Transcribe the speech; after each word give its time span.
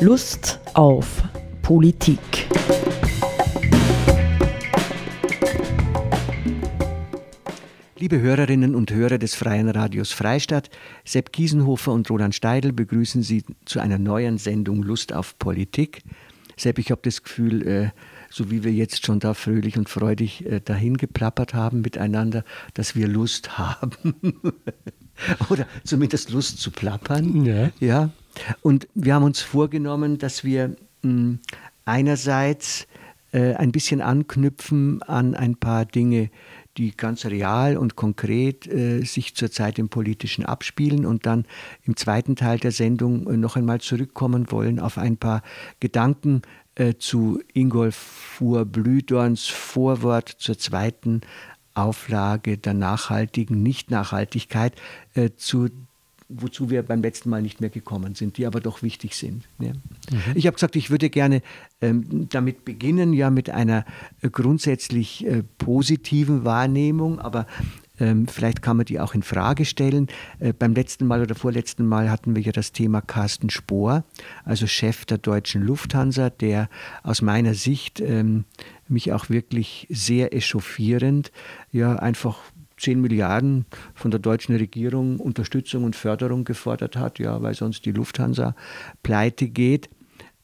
Lust 0.00 0.60
auf 0.74 1.24
Politik. 1.60 2.20
Liebe 7.98 8.20
Hörerinnen 8.20 8.76
und 8.76 8.92
Hörer 8.92 9.18
des 9.18 9.34
Freien 9.34 9.68
Radios 9.68 10.12
Freistadt, 10.12 10.70
Sepp 11.04 11.32
Kiesenhofer 11.32 11.92
und 11.92 12.08
Roland 12.10 12.36
Steidl 12.36 12.72
begrüßen 12.72 13.24
Sie 13.24 13.42
zu 13.64 13.80
einer 13.80 13.98
neuen 13.98 14.38
Sendung 14.38 14.84
Lust 14.84 15.12
auf 15.12 15.36
Politik. 15.40 16.04
Sepp, 16.56 16.78
ich 16.78 16.92
habe 16.92 17.00
das 17.02 17.24
Gefühl, 17.24 17.66
äh, 17.66 17.90
so 18.30 18.52
wie 18.52 18.62
wir 18.62 18.72
jetzt 18.72 19.04
schon 19.04 19.18
da 19.18 19.34
fröhlich 19.34 19.78
und 19.78 19.88
freudig 19.88 20.46
äh, 20.46 20.60
dahin 20.60 20.96
geplappert 20.96 21.54
haben 21.54 21.80
miteinander, 21.80 22.44
dass 22.74 22.94
wir 22.94 23.08
Lust 23.08 23.58
haben. 23.58 24.14
Oder 25.50 25.66
zumindest 25.82 26.30
Lust 26.30 26.60
zu 26.60 26.70
plappern. 26.70 27.44
Ja. 27.44 27.70
ja. 27.80 28.10
Und 28.62 28.88
wir 28.94 29.14
haben 29.14 29.24
uns 29.24 29.40
vorgenommen, 29.40 30.18
dass 30.18 30.44
wir 30.44 30.76
mh, 31.02 31.38
einerseits 31.84 32.86
äh, 33.32 33.54
ein 33.54 33.72
bisschen 33.72 34.00
anknüpfen 34.00 35.02
an 35.02 35.34
ein 35.34 35.56
paar 35.56 35.84
Dinge, 35.84 36.30
die 36.76 36.96
ganz 36.96 37.26
real 37.26 37.76
und 37.76 37.96
konkret 37.96 38.66
äh, 38.66 39.02
sich 39.02 39.34
zurzeit 39.34 39.78
im 39.78 39.88
Politischen 39.88 40.46
abspielen 40.46 41.04
und 41.04 41.26
dann 41.26 41.44
im 41.82 41.96
zweiten 41.96 42.36
Teil 42.36 42.58
der 42.58 42.72
Sendung 42.72 43.26
äh, 43.26 43.36
noch 43.36 43.56
einmal 43.56 43.80
zurückkommen 43.80 44.50
wollen 44.50 44.78
auf 44.78 44.96
ein 44.96 45.16
paar 45.16 45.42
Gedanken 45.80 46.42
äh, 46.76 46.94
zu 46.96 47.40
Ingolf 47.52 47.96
Fuhr-Blühdorns 47.96 49.48
Vorwort 49.48 50.28
zur 50.28 50.56
zweiten 50.56 51.22
Auflage 51.74 52.58
der 52.58 52.74
nachhaltigen 52.74 53.62
Nichtnachhaltigkeit, 53.62 54.74
äh, 55.14 55.30
zu 55.36 55.68
wozu 56.28 56.68
wir 56.68 56.82
beim 56.82 57.02
letzten 57.02 57.30
Mal 57.30 57.42
nicht 57.42 57.60
mehr 57.60 57.70
gekommen 57.70 58.14
sind, 58.14 58.36
die 58.36 58.46
aber 58.46 58.60
doch 58.60 58.82
wichtig 58.82 59.16
sind. 59.16 59.44
Ja. 59.58 59.72
Mhm. 59.72 60.18
Ich 60.34 60.46
habe 60.46 60.54
gesagt, 60.54 60.76
ich 60.76 60.90
würde 60.90 61.08
gerne 61.08 61.42
ähm, 61.80 62.28
damit 62.28 62.64
beginnen, 62.64 63.12
ja 63.12 63.30
mit 63.30 63.50
einer 63.50 63.84
äh, 64.20 64.28
grundsätzlich 64.28 65.26
äh, 65.26 65.42
positiven 65.56 66.44
Wahrnehmung, 66.44 67.18
aber 67.18 67.46
ähm, 68.00 68.28
vielleicht 68.28 68.62
kann 68.62 68.76
man 68.76 68.86
die 68.86 69.00
auch 69.00 69.14
in 69.14 69.22
Frage 69.22 69.64
stellen. 69.64 70.08
Äh, 70.38 70.52
beim 70.52 70.74
letzten 70.74 71.06
Mal 71.06 71.22
oder 71.22 71.34
vorletzten 71.34 71.86
Mal 71.86 72.10
hatten 72.10 72.36
wir 72.36 72.42
ja 72.42 72.52
das 72.52 72.72
Thema 72.72 73.00
Carsten 73.00 73.50
Spohr, 73.50 74.04
also 74.44 74.66
Chef 74.66 75.04
der 75.06 75.18
deutschen 75.18 75.62
Lufthansa, 75.62 76.30
der 76.30 76.68
aus 77.02 77.22
meiner 77.22 77.54
Sicht 77.54 78.00
ähm, 78.00 78.44
mich 78.86 79.12
auch 79.12 79.30
wirklich 79.30 79.86
sehr 79.90 80.34
echauffierend, 80.34 81.32
ja 81.72 81.96
einfach 81.96 82.38
10 82.78 83.00
Milliarden 83.00 83.66
von 83.94 84.10
der 84.10 84.20
deutschen 84.20 84.56
Regierung 84.56 85.20
Unterstützung 85.20 85.84
und 85.84 85.96
Förderung 85.96 86.44
gefordert 86.44 86.96
hat, 86.96 87.18
ja, 87.18 87.42
weil 87.42 87.54
sonst 87.54 87.84
die 87.84 87.92
Lufthansa 87.92 88.54
pleite 89.02 89.48
geht. 89.48 89.90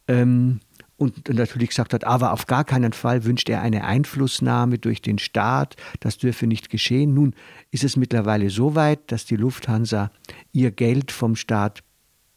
Ähm, 0.08 0.60
und 0.96 1.28
natürlich 1.28 1.70
gesagt 1.70 1.92
hat, 1.92 2.04
aber 2.04 2.32
auf 2.32 2.46
gar 2.46 2.64
keinen 2.64 2.92
Fall 2.92 3.24
wünscht 3.24 3.48
er 3.48 3.62
eine 3.62 3.84
Einflussnahme 3.84 4.78
durch 4.78 5.02
den 5.02 5.18
Staat, 5.18 5.76
das 6.00 6.18
dürfe 6.18 6.46
nicht 6.46 6.70
geschehen. 6.70 7.14
Nun 7.14 7.34
ist 7.72 7.82
es 7.82 7.96
mittlerweile 7.96 8.48
so 8.48 8.74
weit, 8.76 9.10
dass 9.10 9.24
die 9.24 9.36
Lufthansa 9.36 10.12
ihr 10.52 10.70
Geld 10.70 11.10
vom 11.10 11.34
Staat 11.34 11.82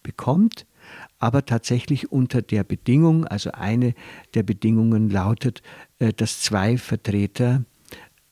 bekommt, 0.01 0.65
aber 1.19 1.45
tatsächlich 1.45 2.11
unter 2.11 2.41
der 2.41 2.63
Bedingung, 2.63 3.25
also 3.25 3.51
eine 3.51 3.93
der 4.33 4.43
Bedingungen 4.43 5.09
lautet, 5.09 5.61
äh, 5.99 6.13
dass 6.13 6.41
zwei 6.41 6.77
Vertreter 6.77 7.63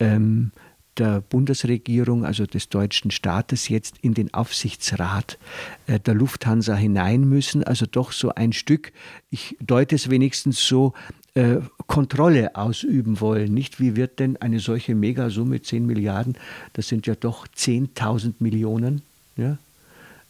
ähm, 0.00 0.50
der 0.98 1.20
Bundesregierung, 1.20 2.24
also 2.24 2.46
des 2.46 2.68
deutschen 2.68 3.10
Staates, 3.10 3.68
jetzt 3.68 3.96
in 4.02 4.14
den 4.14 4.32
Aufsichtsrat 4.34 5.38
äh, 5.86 6.00
der 6.00 6.14
Lufthansa 6.14 6.74
hinein 6.74 7.28
müssen. 7.28 7.64
Also 7.64 7.86
doch 7.86 8.12
so 8.12 8.34
ein 8.34 8.52
Stück, 8.52 8.92
ich 9.30 9.56
deute 9.60 9.94
es 9.94 10.10
wenigstens 10.10 10.66
so, 10.66 10.94
äh, 11.34 11.60
Kontrolle 11.86 12.56
ausüben 12.56 13.20
wollen. 13.20 13.52
Nicht, 13.52 13.78
wie 13.78 13.94
wird 13.94 14.18
denn 14.18 14.36
eine 14.38 14.58
solche 14.58 14.94
Megasumme, 14.94 15.60
10 15.60 15.84
Milliarden, 15.84 16.36
das 16.72 16.88
sind 16.88 17.06
ja 17.06 17.14
doch 17.14 17.46
10.000 17.46 18.34
Millionen, 18.38 19.02
ja? 19.36 19.58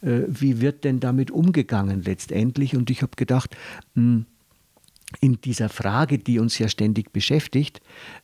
Äh, 0.01 0.23
wie 0.27 0.61
wird 0.61 0.83
denn 0.83 0.99
damit 0.99 1.31
umgegangen 1.31 2.03
letztendlich? 2.03 2.75
Und 2.75 2.89
ich 2.89 3.01
habe 3.01 3.13
gedacht, 3.15 3.55
mh, 3.95 4.03
hm, 4.03 4.25
in 5.21 5.39
dieser 5.39 5.69
Frage, 5.69 6.17
die 6.17 6.37
uns 6.37 6.59
ja 6.59 6.67
ständig 6.67 7.13
beschäftigt, 7.13 7.79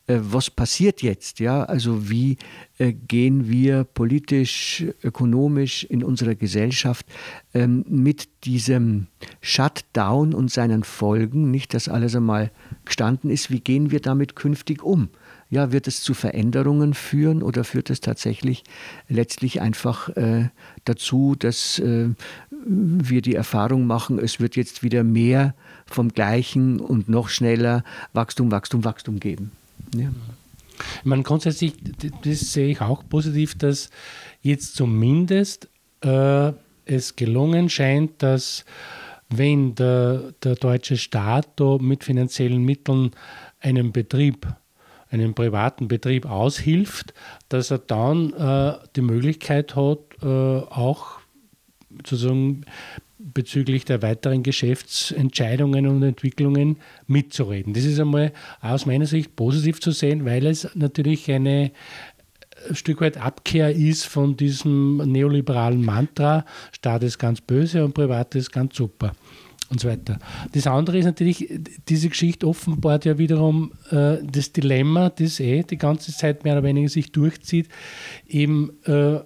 äh, 0.07 0.19
was 0.19 0.49
passiert 0.49 1.01
jetzt? 1.01 1.39
Ja, 1.39 1.63
also 1.63 2.09
wie 2.09 2.37
äh, 2.77 2.91
gehen 2.91 3.49
wir 3.49 3.85
politisch, 3.85 4.83
ökonomisch 5.01 5.85
in 5.85 6.03
unserer 6.03 6.35
Gesellschaft 6.35 7.05
ähm, 7.53 7.85
mit 7.87 8.27
diesem 8.43 9.07
Shutdown 9.39 10.33
und 10.33 10.51
seinen 10.51 10.83
Folgen, 10.83 11.51
nicht 11.51 11.73
dass 11.73 11.87
alles 11.87 12.15
einmal 12.15 12.51
gestanden 12.83 13.29
ist, 13.29 13.49
wie 13.49 13.61
gehen 13.61 13.91
wir 13.91 14.01
damit 14.01 14.35
künftig 14.35 14.83
um? 14.83 15.09
Ja, 15.49 15.71
wird 15.71 15.87
es 15.87 16.01
zu 16.01 16.13
Veränderungen 16.13 16.95
führen 16.95 17.43
oder 17.43 17.63
führt 17.63 17.91
es 17.91 18.01
tatsächlich 18.01 18.63
letztlich 19.07 19.61
einfach 19.61 20.09
äh, 20.17 20.49
dazu, 20.83 21.35
dass 21.37 21.79
äh, 21.79 22.09
wir 22.65 23.21
die 23.21 23.35
Erfahrung 23.35 23.85
machen, 23.85 24.19
es 24.19 24.39
wird 24.39 24.55
jetzt 24.55 24.83
wieder 24.83 25.03
mehr 25.03 25.53
vom 25.85 26.09
Gleichen 26.09 26.79
und 26.79 27.09
noch 27.09 27.29
schneller 27.29 27.83
Wachstum, 28.13 28.51
Wachstum, 28.51 28.83
Wachstum 28.83 29.19
geben? 29.19 29.51
Ja. 29.95 30.09
Ich 30.99 31.05
meine, 31.05 31.23
grundsätzlich, 31.23 31.73
das 32.23 32.53
sehe 32.53 32.69
ich 32.69 32.81
auch 32.81 33.03
positiv, 33.07 33.57
dass 33.57 33.89
jetzt 34.41 34.75
zumindest 34.75 35.69
äh, 36.01 36.51
es 36.85 37.15
gelungen 37.15 37.69
scheint, 37.69 38.21
dass 38.23 38.65
wenn 39.29 39.75
der, 39.75 40.33
der 40.43 40.55
deutsche 40.55 40.97
Staat 40.97 41.47
da 41.55 41.77
mit 41.79 42.03
finanziellen 42.03 42.63
Mitteln 42.63 43.11
einen 43.59 43.91
Betrieb 43.91 44.47
einen 45.13 45.35
privaten 45.35 45.87
Betrieb 45.87 46.25
aushilft, 46.25 47.13
dass 47.47 47.69
er 47.69 47.77
dann 47.77 48.33
äh, 48.33 48.73
die 48.95 49.01
Möglichkeit 49.01 49.75
hat, 49.75 49.99
äh, 50.23 50.25
auch 50.25 51.19
sozusagen 51.97 52.65
bezüglich 53.33 53.85
der 53.85 54.01
weiteren 54.01 54.43
Geschäftsentscheidungen 54.43 55.87
und 55.87 56.03
Entwicklungen 56.03 56.77
mitzureden. 57.07 57.73
Das 57.73 57.85
ist 57.85 57.99
einmal 57.99 58.31
aus 58.61 58.85
meiner 58.85 59.05
Sicht 59.05 59.35
positiv 59.35 59.81
zu 59.81 59.91
sehen, 59.91 60.25
weil 60.25 60.45
es 60.45 60.69
natürlich 60.75 61.31
eine 61.31 61.71
ein 62.69 62.75
Stück 62.75 63.01
weit 63.01 63.17
Abkehr 63.17 63.75
ist 63.75 64.05
von 64.05 64.37
diesem 64.37 64.97
neoliberalen 64.97 65.83
Mantra, 65.83 66.45
Staat 66.71 67.03
ist 67.03 67.17
ganz 67.19 67.41
böse 67.41 67.83
und 67.83 67.93
Privat 67.93 68.35
ist 68.35 68.51
ganz 68.51 68.75
super 68.77 69.11
und 69.69 69.79
so 69.79 69.89
weiter. 69.89 70.19
Das 70.53 70.67
andere 70.67 70.99
ist 70.99 71.05
natürlich, 71.05 71.49
diese 71.89 72.09
Geschichte 72.09 72.47
offenbart 72.47 73.05
ja 73.05 73.17
wiederum 73.17 73.73
äh, 73.89 74.17
das 74.23 74.51
Dilemma, 74.53 75.09
das 75.09 75.39
eh 75.39 75.63
die 75.63 75.77
ganze 75.77 76.15
Zeit 76.15 76.43
mehr 76.43 76.53
oder 76.53 76.63
weniger 76.63 76.89
sich 76.89 77.11
durchzieht, 77.11 77.69
eben 78.27 78.71
äh, 78.85 79.19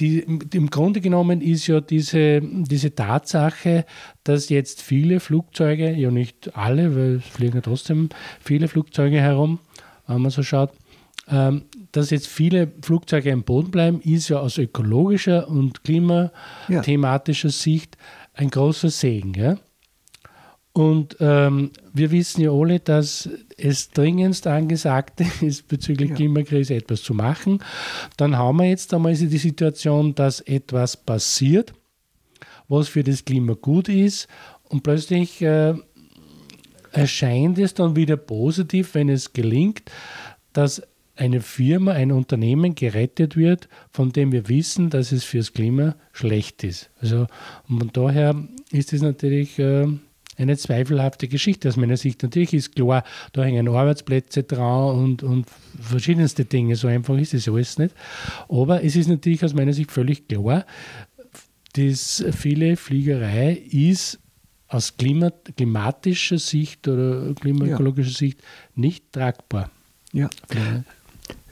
die, 0.00 0.20
im 0.20 0.70
Grunde 0.70 1.00
genommen 1.00 1.40
ist 1.40 1.66
ja 1.66 1.80
diese, 1.80 2.40
diese 2.42 2.94
Tatsache, 2.94 3.84
dass 4.24 4.48
jetzt 4.48 4.82
viele 4.82 5.20
Flugzeuge, 5.20 5.92
ja 5.92 6.10
nicht 6.10 6.56
alle, 6.56 6.96
weil 6.96 7.16
es 7.16 7.26
fliegen 7.26 7.56
ja 7.56 7.60
trotzdem 7.60 8.08
viele 8.40 8.68
Flugzeuge 8.68 9.20
herum, 9.20 9.58
wenn 10.06 10.22
man 10.22 10.30
so 10.30 10.42
schaut, 10.42 10.72
ähm, 11.28 11.62
dass 11.92 12.10
jetzt 12.10 12.26
viele 12.26 12.72
Flugzeuge 12.82 13.32
am 13.32 13.42
Boden 13.42 13.70
bleiben, 13.70 14.00
ist 14.00 14.28
ja 14.28 14.38
aus 14.38 14.58
ökologischer 14.58 15.48
und 15.48 15.84
klimathematischer 15.84 17.48
ja. 17.48 17.52
Sicht 17.52 17.96
ein 18.34 18.50
großer 18.50 18.90
Segen. 18.90 19.34
Ja? 19.34 19.56
Und 20.80 21.18
ähm, 21.20 21.72
wir 21.92 22.10
wissen 22.10 22.40
ja 22.40 22.52
alle, 22.52 22.80
dass 22.80 23.28
es 23.58 23.90
dringendst 23.90 24.46
angesagt 24.46 25.20
ist, 25.42 25.68
bezüglich 25.68 26.08
ja. 26.08 26.16
Klimakrise 26.16 26.74
etwas 26.74 27.02
zu 27.02 27.12
machen. 27.12 27.62
Dann 28.16 28.38
haben 28.38 28.56
wir 28.56 28.64
jetzt 28.70 28.94
einmal 28.94 29.14
die 29.14 29.36
Situation, 29.36 30.14
dass 30.14 30.40
etwas 30.40 30.96
passiert, 30.96 31.74
was 32.66 32.88
für 32.88 33.04
das 33.04 33.26
Klima 33.26 33.52
gut 33.60 33.90
ist. 33.90 34.26
Und 34.70 34.82
plötzlich 34.82 35.42
äh, 35.42 35.74
erscheint 36.92 37.58
es 37.58 37.74
dann 37.74 37.94
wieder 37.94 38.16
positiv, 38.16 38.94
wenn 38.94 39.10
es 39.10 39.34
gelingt, 39.34 39.82
dass 40.54 40.82
eine 41.14 41.42
Firma, 41.42 41.92
ein 41.92 42.10
Unternehmen 42.10 42.74
gerettet 42.74 43.36
wird, 43.36 43.68
von 43.90 44.12
dem 44.12 44.32
wir 44.32 44.48
wissen, 44.48 44.88
dass 44.88 45.12
es 45.12 45.24
fürs 45.24 45.52
Klima 45.52 45.96
schlecht 46.12 46.64
ist. 46.64 46.88
Also 47.02 47.26
und 47.68 47.94
daher 47.98 48.34
ist 48.70 48.94
es 48.94 49.02
natürlich 49.02 49.58
äh, 49.58 49.86
eine 50.40 50.56
zweifelhafte 50.56 51.28
Geschichte 51.28 51.68
aus 51.68 51.76
meiner 51.76 51.96
Sicht. 51.96 52.22
Natürlich 52.22 52.54
ist 52.54 52.74
klar, 52.74 53.04
da 53.32 53.44
hängen 53.44 53.68
Arbeitsplätze 53.68 54.42
dran 54.42 54.96
und, 54.96 55.22
und 55.22 55.46
verschiedenste 55.80 56.44
Dinge. 56.44 56.76
So 56.76 56.88
einfach 56.88 57.16
ist 57.18 57.34
es 57.34 57.48
alles 57.48 57.78
nicht. 57.78 57.94
Aber 58.48 58.82
es 58.82 58.96
ist 58.96 59.08
natürlich 59.08 59.44
aus 59.44 59.54
meiner 59.54 59.72
Sicht 59.72 59.92
völlig 59.92 60.28
klar, 60.28 60.64
dass 61.74 62.24
viele 62.36 62.76
Fliegerei 62.76 63.52
ist 63.70 64.18
aus 64.68 64.96
Klima, 64.96 65.30
klimatischer 65.56 66.38
Sicht 66.38 66.86
oder 66.88 67.34
klimaökologischer 67.34 68.10
ja. 68.10 68.16
Sicht 68.16 68.40
nicht 68.74 69.12
tragbar. 69.12 69.70
Ja. 70.12 70.30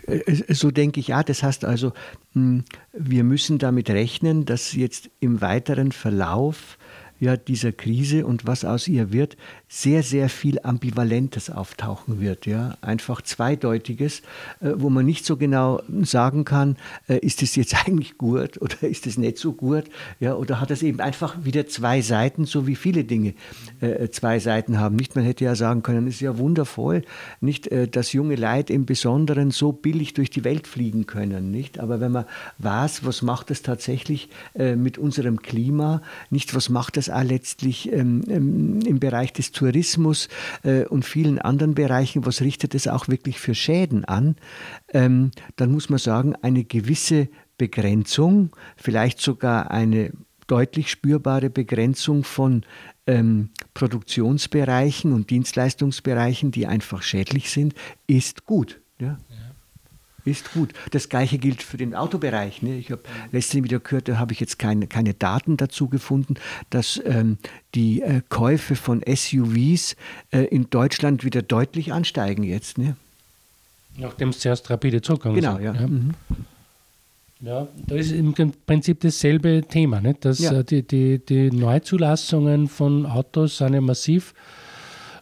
Äh, 0.06 0.54
so 0.54 0.70
denke 0.70 1.00
ich, 1.00 1.08
ja, 1.08 1.22
das 1.22 1.42
heißt 1.42 1.64
also, 1.64 1.92
hm, 2.32 2.64
wir 2.92 3.24
müssen 3.24 3.58
damit 3.58 3.90
rechnen, 3.90 4.44
dass 4.44 4.72
jetzt 4.72 5.10
im 5.20 5.40
weiteren 5.40 5.92
Verlauf 5.92 6.78
ja, 7.20 7.36
dieser 7.36 7.72
Krise 7.72 8.26
und 8.26 8.46
was 8.46 8.64
aus 8.64 8.88
ihr 8.88 9.12
wird, 9.12 9.36
sehr, 9.68 10.02
sehr 10.02 10.28
viel 10.28 10.60
Ambivalentes 10.62 11.50
auftauchen 11.50 12.20
wird. 12.20 12.46
Ja? 12.46 12.76
Einfach 12.80 13.22
Zweideutiges, 13.22 14.22
äh, 14.60 14.72
wo 14.76 14.88
man 14.88 15.04
nicht 15.04 15.26
so 15.26 15.36
genau 15.36 15.82
sagen 16.02 16.44
kann, 16.44 16.76
äh, 17.08 17.18
ist 17.18 17.42
es 17.42 17.56
jetzt 17.56 17.74
eigentlich 17.86 18.16
gut 18.18 18.60
oder 18.60 18.82
ist 18.82 19.06
es 19.06 19.18
nicht 19.18 19.38
so 19.38 19.52
gut? 19.52 19.84
Ja? 20.20 20.34
Oder 20.34 20.60
hat 20.60 20.70
es 20.70 20.82
eben 20.82 21.00
einfach 21.00 21.44
wieder 21.44 21.66
zwei 21.66 22.00
Seiten, 22.00 22.44
so 22.44 22.66
wie 22.66 22.76
viele 22.76 23.04
Dinge 23.04 23.34
äh, 23.80 24.08
zwei 24.08 24.38
Seiten 24.38 24.78
haben. 24.78 24.96
Nicht, 24.96 25.16
man 25.16 25.24
hätte 25.24 25.44
ja 25.44 25.54
sagen 25.54 25.82
können, 25.82 26.06
es 26.06 26.14
ist 26.14 26.20
ja 26.20 26.38
wundervoll, 26.38 27.02
nicht, 27.40 27.68
dass 27.92 28.12
junge 28.12 28.36
Leute 28.36 28.72
im 28.72 28.86
Besonderen 28.86 29.50
so 29.50 29.72
billig 29.72 30.14
durch 30.14 30.30
die 30.30 30.44
Welt 30.44 30.66
fliegen 30.66 31.06
können. 31.06 31.50
Nicht? 31.50 31.78
Aber 31.78 32.00
wenn 32.00 32.12
man 32.12 32.24
weiß, 32.58 33.04
was 33.04 33.22
macht 33.22 33.50
das 33.50 33.62
tatsächlich 33.62 34.28
mit 34.54 34.98
unserem 34.98 35.42
Klima, 35.42 36.02
nicht 36.30 36.54
was 36.54 36.68
macht 36.68 36.96
das 36.96 37.07
auch 37.10 37.22
letztlich 37.22 37.92
ähm, 37.92 38.22
ähm, 38.28 38.80
im 38.86 39.00
Bereich 39.00 39.32
des 39.32 39.52
Tourismus 39.52 40.28
äh, 40.62 40.84
und 40.84 41.04
vielen 41.04 41.38
anderen 41.38 41.74
Bereichen, 41.74 42.26
was 42.26 42.40
richtet 42.40 42.74
es 42.74 42.88
auch 42.88 43.08
wirklich 43.08 43.38
für 43.38 43.54
Schäden 43.54 44.04
an, 44.04 44.36
ähm, 44.92 45.30
dann 45.56 45.72
muss 45.72 45.88
man 45.88 45.98
sagen, 45.98 46.34
eine 46.42 46.64
gewisse 46.64 47.28
Begrenzung, 47.56 48.50
vielleicht 48.76 49.20
sogar 49.20 49.70
eine 49.70 50.12
deutlich 50.46 50.90
spürbare 50.90 51.50
Begrenzung 51.50 52.24
von 52.24 52.64
ähm, 53.06 53.50
Produktionsbereichen 53.74 55.12
und 55.12 55.30
Dienstleistungsbereichen, 55.30 56.50
die 56.50 56.66
einfach 56.66 57.02
schädlich 57.02 57.50
sind, 57.50 57.74
ist 58.06 58.44
gut. 58.44 58.80
Ja? 59.00 59.18
Ist 60.30 60.52
gut. 60.52 60.72
Das 60.90 61.08
gleiche 61.08 61.38
gilt 61.38 61.62
für 61.62 61.76
den 61.76 61.94
Autobereich. 61.94 62.62
Ne? 62.62 62.78
Ich 62.78 62.90
habe 62.90 63.02
letztens 63.32 63.64
wieder 63.64 63.80
gehört, 63.80 64.08
da 64.08 64.18
habe 64.18 64.32
ich 64.32 64.40
jetzt 64.40 64.58
keine, 64.58 64.86
keine 64.86 65.14
Daten 65.14 65.56
dazu 65.56 65.88
gefunden, 65.88 66.34
dass 66.70 67.00
ähm, 67.04 67.38
die 67.74 68.02
äh, 68.02 68.22
Käufe 68.28 68.76
von 68.76 69.02
SUVs 69.06 69.96
äh, 70.30 70.44
in 70.44 70.70
Deutschland 70.70 71.24
wieder 71.24 71.42
deutlich 71.42 71.92
ansteigen 71.92 72.42
jetzt. 72.42 72.78
Ne? 72.78 72.96
Nachdem 73.96 74.30
es 74.30 74.38
zuerst 74.40 74.70
rapide 74.70 75.02
zugegangen 75.02 75.36
genau, 75.36 75.58
ja. 75.58 75.74
Ja. 75.74 75.86
Mhm. 75.86 76.14
ja. 77.40 77.68
da 77.86 77.94
ist 77.96 78.12
im 78.12 78.34
Prinzip 78.66 79.00
dasselbe 79.00 79.62
Thema, 79.68 80.00
nicht? 80.00 80.24
dass 80.24 80.38
ja. 80.38 80.60
äh, 80.60 80.64
die, 80.64 80.82
die, 80.82 81.18
die 81.18 81.50
Neuzulassungen 81.50 82.68
von 82.68 83.06
Autos 83.06 83.58
sind 83.58 83.74
ja 83.74 83.80
massiv 83.80 84.34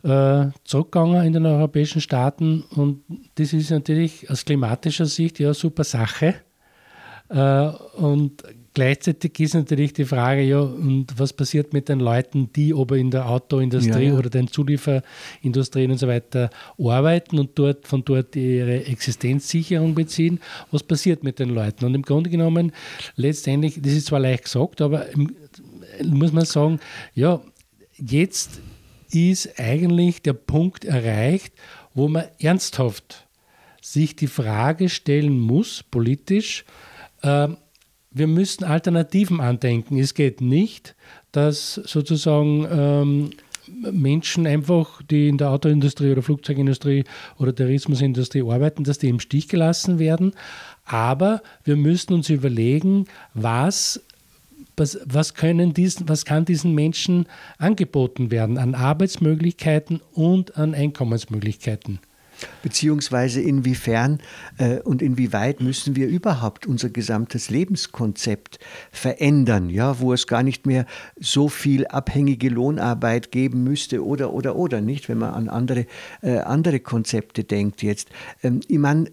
äh, 0.07 0.51
zurückgegangen 0.65 1.25
in 1.25 1.33
den 1.33 1.47
europäischen 1.47 2.01
Staaten 2.01 2.63
und 2.71 3.03
das 3.35 3.53
ist 3.53 3.71
natürlich 3.71 4.31
aus 4.31 4.45
klimatischer 4.45 5.07
Sicht 5.07 5.41
ja 5.41 5.49
eine 5.49 5.55
super 5.55 5.83
Sache. 5.85 6.35
Äh, 7.29 7.67
und 7.97 8.45
gleichzeitig 8.73 9.41
ist 9.41 9.55
natürlich 9.55 9.93
die 9.95 10.05
Frage, 10.05 10.43
ja, 10.43 10.61
und 10.61 11.19
was 11.19 11.33
passiert 11.33 11.73
mit 11.73 11.89
den 11.89 11.99
Leuten, 11.99 12.53
die 12.55 12.73
aber 12.73 12.97
in 12.99 13.11
der 13.11 13.29
Autoindustrie 13.29 14.05
ja, 14.05 14.13
ja. 14.13 14.15
oder 14.15 14.31
den 14.31 14.47
Zulieferindustrien 14.47 15.91
und 15.91 15.99
so 15.99 16.07
weiter 16.07 16.51
arbeiten 16.79 17.41
und 17.41 17.59
dort 17.59 17.89
von 17.89 18.05
dort 18.05 18.37
ihre 18.37 18.85
Existenzsicherung 18.85 19.97
beziehen? 19.97 20.39
Was 20.71 20.85
passiert 20.85 21.25
mit 21.25 21.41
den 21.41 21.49
Leuten? 21.49 21.85
Und 21.85 21.97
im 21.97 22.03
Grunde 22.03 22.31
genommen, 22.31 22.71
letztendlich, 23.17 23.81
das 23.83 23.95
ist 23.95 24.07
zwar 24.07 24.21
leicht 24.21 24.45
gesagt, 24.45 24.81
aber 24.81 25.07
muss 26.05 26.33
man 26.33 26.45
sagen, 26.45 26.79
ja, 27.13 27.41
jetzt 27.97 28.61
ist 29.11 29.59
eigentlich 29.59 30.23
der 30.23 30.35
Punkt 30.35 30.85
erreicht, 30.85 31.55
wo 31.95 32.09
man 32.09 32.25
ernsthaft 32.39 33.27
sich 33.81 34.17
die 34.17 34.27
Frage 34.27 34.89
stellen 34.89 35.39
muss, 35.39 35.83
politisch, 35.83 36.65
äh, 37.23 37.49
wir 38.11 38.27
müssen 38.27 38.65
Alternativen 38.65 39.41
andenken. 39.41 39.99
Es 39.99 40.15
geht 40.15 40.41
nicht, 40.41 40.97
dass 41.33 41.75
sozusagen 41.75 42.67
ähm, 42.71 43.31
Menschen 43.93 44.47
einfach, 44.47 45.03
die 45.03 45.29
in 45.29 45.39
der 45.39 45.51
Autoindustrie 45.51 46.13
oder 46.13 46.23
Flugzeugindustrie 46.23 47.05
oder 47.39 47.55
Tourismusindustrie 47.55 48.43
arbeiten, 48.43 48.85
dass 48.85 48.99
die 48.99 49.09
im 49.09 49.21
Stich 49.21 49.49
gelassen 49.49 49.99
werden. 49.99 50.33
Aber 50.85 51.43
wir 51.65 51.77
müssen 51.77 52.15
uns 52.15 52.31
überlegen, 52.31 53.07
was 53.35 54.01
was, 54.77 54.99
was, 55.05 55.35
können 55.35 55.73
diesen, 55.73 56.09
was 56.09 56.25
kann 56.25 56.45
diesen 56.45 56.75
Menschen 56.75 57.27
angeboten 57.59 58.31
werden 58.31 58.59
an 58.59 58.75
Arbeitsmöglichkeiten 58.75 60.01
und 60.13 60.57
an 60.57 60.75
Einkommensmöglichkeiten? 60.75 62.01
Beziehungsweise 62.63 63.41
inwiefern 63.41 64.21
äh, 64.59 64.81
und 64.81 65.01
inwieweit 65.01 65.63
müssen 65.63 65.97
wir 65.97 66.07
überhaupt 66.07 66.67
unser 66.67 66.91
gesamtes 66.91 67.49
Lebenskonzept 67.49 68.59
verändern, 68.91 69.71
ja, 69.71 70.01
wo 70.01 70.13
es 70.13 70.27
gar 70.27 70.43
nicht 70.43 70.67
mehr 70.67 70.85
so 71.19 71.49
viel 71.49 71.87
abhängige 71.87 72.51
Lohnarbeit 72.51 73.33
geben 73.33 73.65
müsste 73.65 74.05
oder 74.05 74.35
oder 74.35 74.57
oder 74.57 74.83
nicht, 74.83 75.09
wenn 75.09 75.19
man 75.19 75.33
an 75.33 75.49
andere, 75.49 75.87
äh, 76.21 76.39
andere 76.39 76.81
Konzepte 76.81 77.45
denkt 77.45 77.83
jetzt. 77.83 78.11
Ähm, 78.43 78.61
ich 78.69 78.79
meine, 78.79 79.11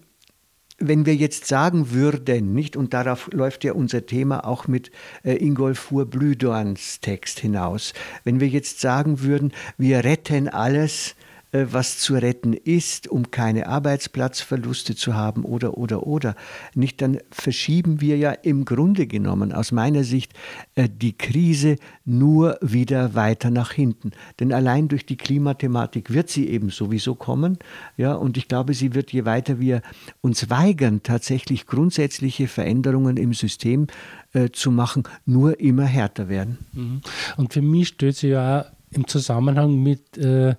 wenn 0.78 1.06
wir 1.06 1.14
jetzt 1.14 1.46
sagen 1.46 1.92
würden, 1.92 2.52
nicht, 2.52 2.76
und 2.76 2.94
darauf 2.94 3.30
läuft 3.32 3.64
ja 3.64 3.72
unser 3.72 4.06
Thema 4.06 4.46
auch 4.46 4.66
mit 4.66 4.90
äh, 5.22 5.34
Ingolfur 5.36 6.06
Blüdorns 6.06 7.00
Text 7.00 7.40
hinaus, 7.40 7.94
wenn 8.24 8.40
wir 8.40 8.48
jetzt 8.48 8.80
sagen 8.80 9.22
würden, 9.22 9.52
wir 9.78 10.04
retten 10.04 10.48
alles, 10.48 11.14
was 11.54 11.98
zu 11.98 12.14
retten 12.14 12.52
ist, 12.52 13.08
um 13.08 13.30
keine 13.30 13.68
Arbeitsplatzverluste 13.68 14.96
zu 14.96 15.14
haben 15.14 15.44
oder, 15.44 15.78
oder, 15.78 16.06
oder. 16.06 16.34
Nicht, 16.74 17.00
dann 17.00 17.18
verschieben 17.30 18.00
wir 18.00 18.16
ja 18.16 18.32
im 18.32 18.64
Grunde 18.64 19.06
genommen 19.06 19.52
aus 19.52 19.70
meiner 19.70 20.04
Sicht 20.04 20.32
äh, 20.74 20.88
die 20.88 21.16
Krise 21.16 21.76
nur 22.04 22.58
wieder 22.60 23.14
weiter 23.14 23.50
nach 23.50 23.72
hinten. 23.72 24.10
Denn 24.40 24.52
allein 24.52 24.88
durch 24.88 25.06
die 25.06 25.16
Klimathematik 25.16 26.12
wird 26.12 26.28
sie 26.28 26.48
eben 26.48 26.70
sowieso 26.70 27.14
kommen. 27.14 27.58
Ja, 27.96 28.14
und 28.14 28.36
ich 28.36 28.48
glaube, 28.48 28.74
sie 28.74 28.94
wird, 28.94 29.12
je 29.12 29.24
weiter 29.24 29.60
wir 29.60 29.82
uns 30.20 30.50
weigern, 30.50 31.02
tatsächlich 31.02 31.66
grundsätzliche 31.66 32.48
Veränderungen 32.48 33.16
im 33.16 33.32
System 33.32 33.86
äh, 34.32 34.50
zu 34.50 34.70
machen, 34.70 35.04
nur 35.24 35.60
immer 35.60 35.84
härter 35.84 36.28
werden. 36.28 36.58
Mhm. 36.72 37.00
Und 37.36 37.52
für 37.52 37.62
mich 37.62 37.88
stellt 37.88 38.16
sich 38.16 38.30
ja 38.30 38.66
im 38.90 39.06
Zusammenhang 39.06 39.82
mit 39.82 40.16
äh, 40.18 40.54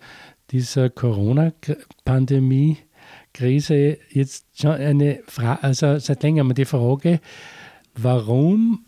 dieser 0.51 0.89
Corona-Pandemie, 0.89 2.77
Krise 3.33 3.97
jetzt 4.09 4.45
schon 4.59 4.71
eine 4.71 5.19
Frage, 5.27 5.63
also 5.63 5.99
seit 5.99 6.23
längerem 6.23 6.53
die 6.53 6.65
Frage, 6.65 7.19
warum 7.95 8.85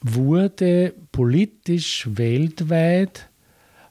wurde 0.00 0.94
politisch 1.12 2.08
weltweit 2.10 3.28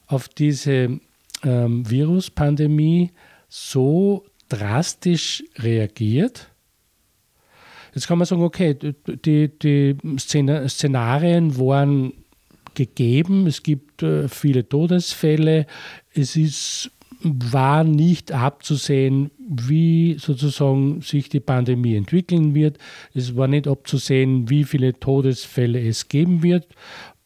auf 0.06 0.28
diese 0.28 1.00
ähm, 1.42 1.90
Viruspandemie 1.90 3.10
so 3.48 4.26
drastisch 4.48 5.42
reagiert? 5.56 6.50
Jetzt 7.94 8.08
kann 8.08 8.18
man 8.18 8.26
sagen, 8.26 8.42
okay, 8.42 8.74
die, 8.74 9.48
die 9.58 9.96
Szenarien 10.18 11.56
waren 11.58 12.12
gegeben, 12.74 13.46
es 13.46 13.62
gibt 13.62 14.02
äh, 14.02 14.28
viele 14.28 14.68
Todesfälle, 14.68 15.66
es 16.12 16.36
ist 16.36 16.90
war 17.24 17.84
nicht 17.84 18.32
abzusehen, 18.32 19.30
wie 19.38 20.16
sozusagen 20.18 21.00
sich 21.00 21.28
die 21.30 21.40
Pandemie 21.40 21.96
entwickeln 21.96 22.54
wird. 22.54 22.78
Es 23.14 23.34
war 23.36 23.48
nicht 23.48 23.66
abzusehen, 23.66 24.50
wie 24.50 24.64
viele 24.64 24.92
Todesfälle 24.92 25.80
es 25.80 26.08
geben 26.08 26.42
wird. 26.42 26.66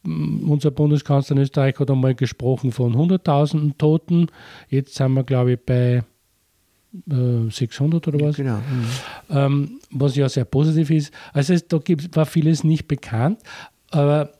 Mm, 0.03 0.49
unser 0.49 0.71
Bundeskanzler 0.71 1.35
in 1.35 1.43
Österreich 1.43 1.77
hat 1.79 1.91
einmal 1.91 2.15
gesprochen 2.15 2.71
von 2.71 2.95
100.000 2.95 3.77
Toten. 3.77 4.27
Jetzt 4.69 4.95
sind 4.95 5.13
wir, 5.13 5.23
glaube 5.23 5.53
ich, 5.53 5.59
bei 5.65 6.03
600 7.05 8.07
äh, 8.07 8.09
oder 8.09 8.25
was. 8.25 8.35
Genau. 8.37 8.57
Mhm. 8.57 8.85
Ähm, 9.29 9.79
was 9.91 10.15
ja 10.15 10.29
sehr 10.29 10.45
positiv 10.45 10.89
ist. 10.89 11.13
Also 11.33 11.53
es, 11.53 11.67
da 11.67 11.77
gibt, 11.77 12.15
war 12.15 12.25
vieles 12.25 12.63
nicht 12.63 12.87
bekannt. 12.87 13.39
Aber 13.91 14.31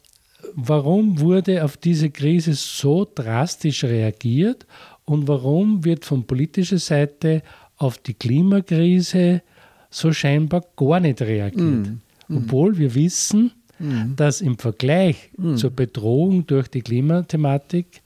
warum 0.55 1.19
wurde 1.19 1.63
auf 1.63 1.77
diese 1.77 2.09
Krise 2.09 2.53
so 2.53 3.07
drastisch 3.13 3.83
reagiert 3.83 4.65
und 5.09 5.27
warum 5.27 5.83
wird 5.83 6.05
von 6.05 6.23
politischer 6.23 6.77
Seite 6.77 7.41
auf 7.77 7.97
die 7.97 8.13
Klimakrise 8.13 9.41
so 9.89 10.13
scheinbar 10.13 10.63
gar 10.75 10.99
nicht 10.99 11.19
reagiert? 11.23 11.87
Mm. 11.87 12.01
Obwohl 12.31 12.77
wir 12.77 12.93
wissen, 12.93 13.51
mm. 13.79 14.15
dass 14.15 14.41
im 14.41 14.59
Vergleich 14.59 15.31
mm. 15.35 15.55
zur 15.55 15.71
Bedrohung 15.71 16.45
durch 16.45 16.67
die 16.67 16.83
Klimathematik 16.83 18.03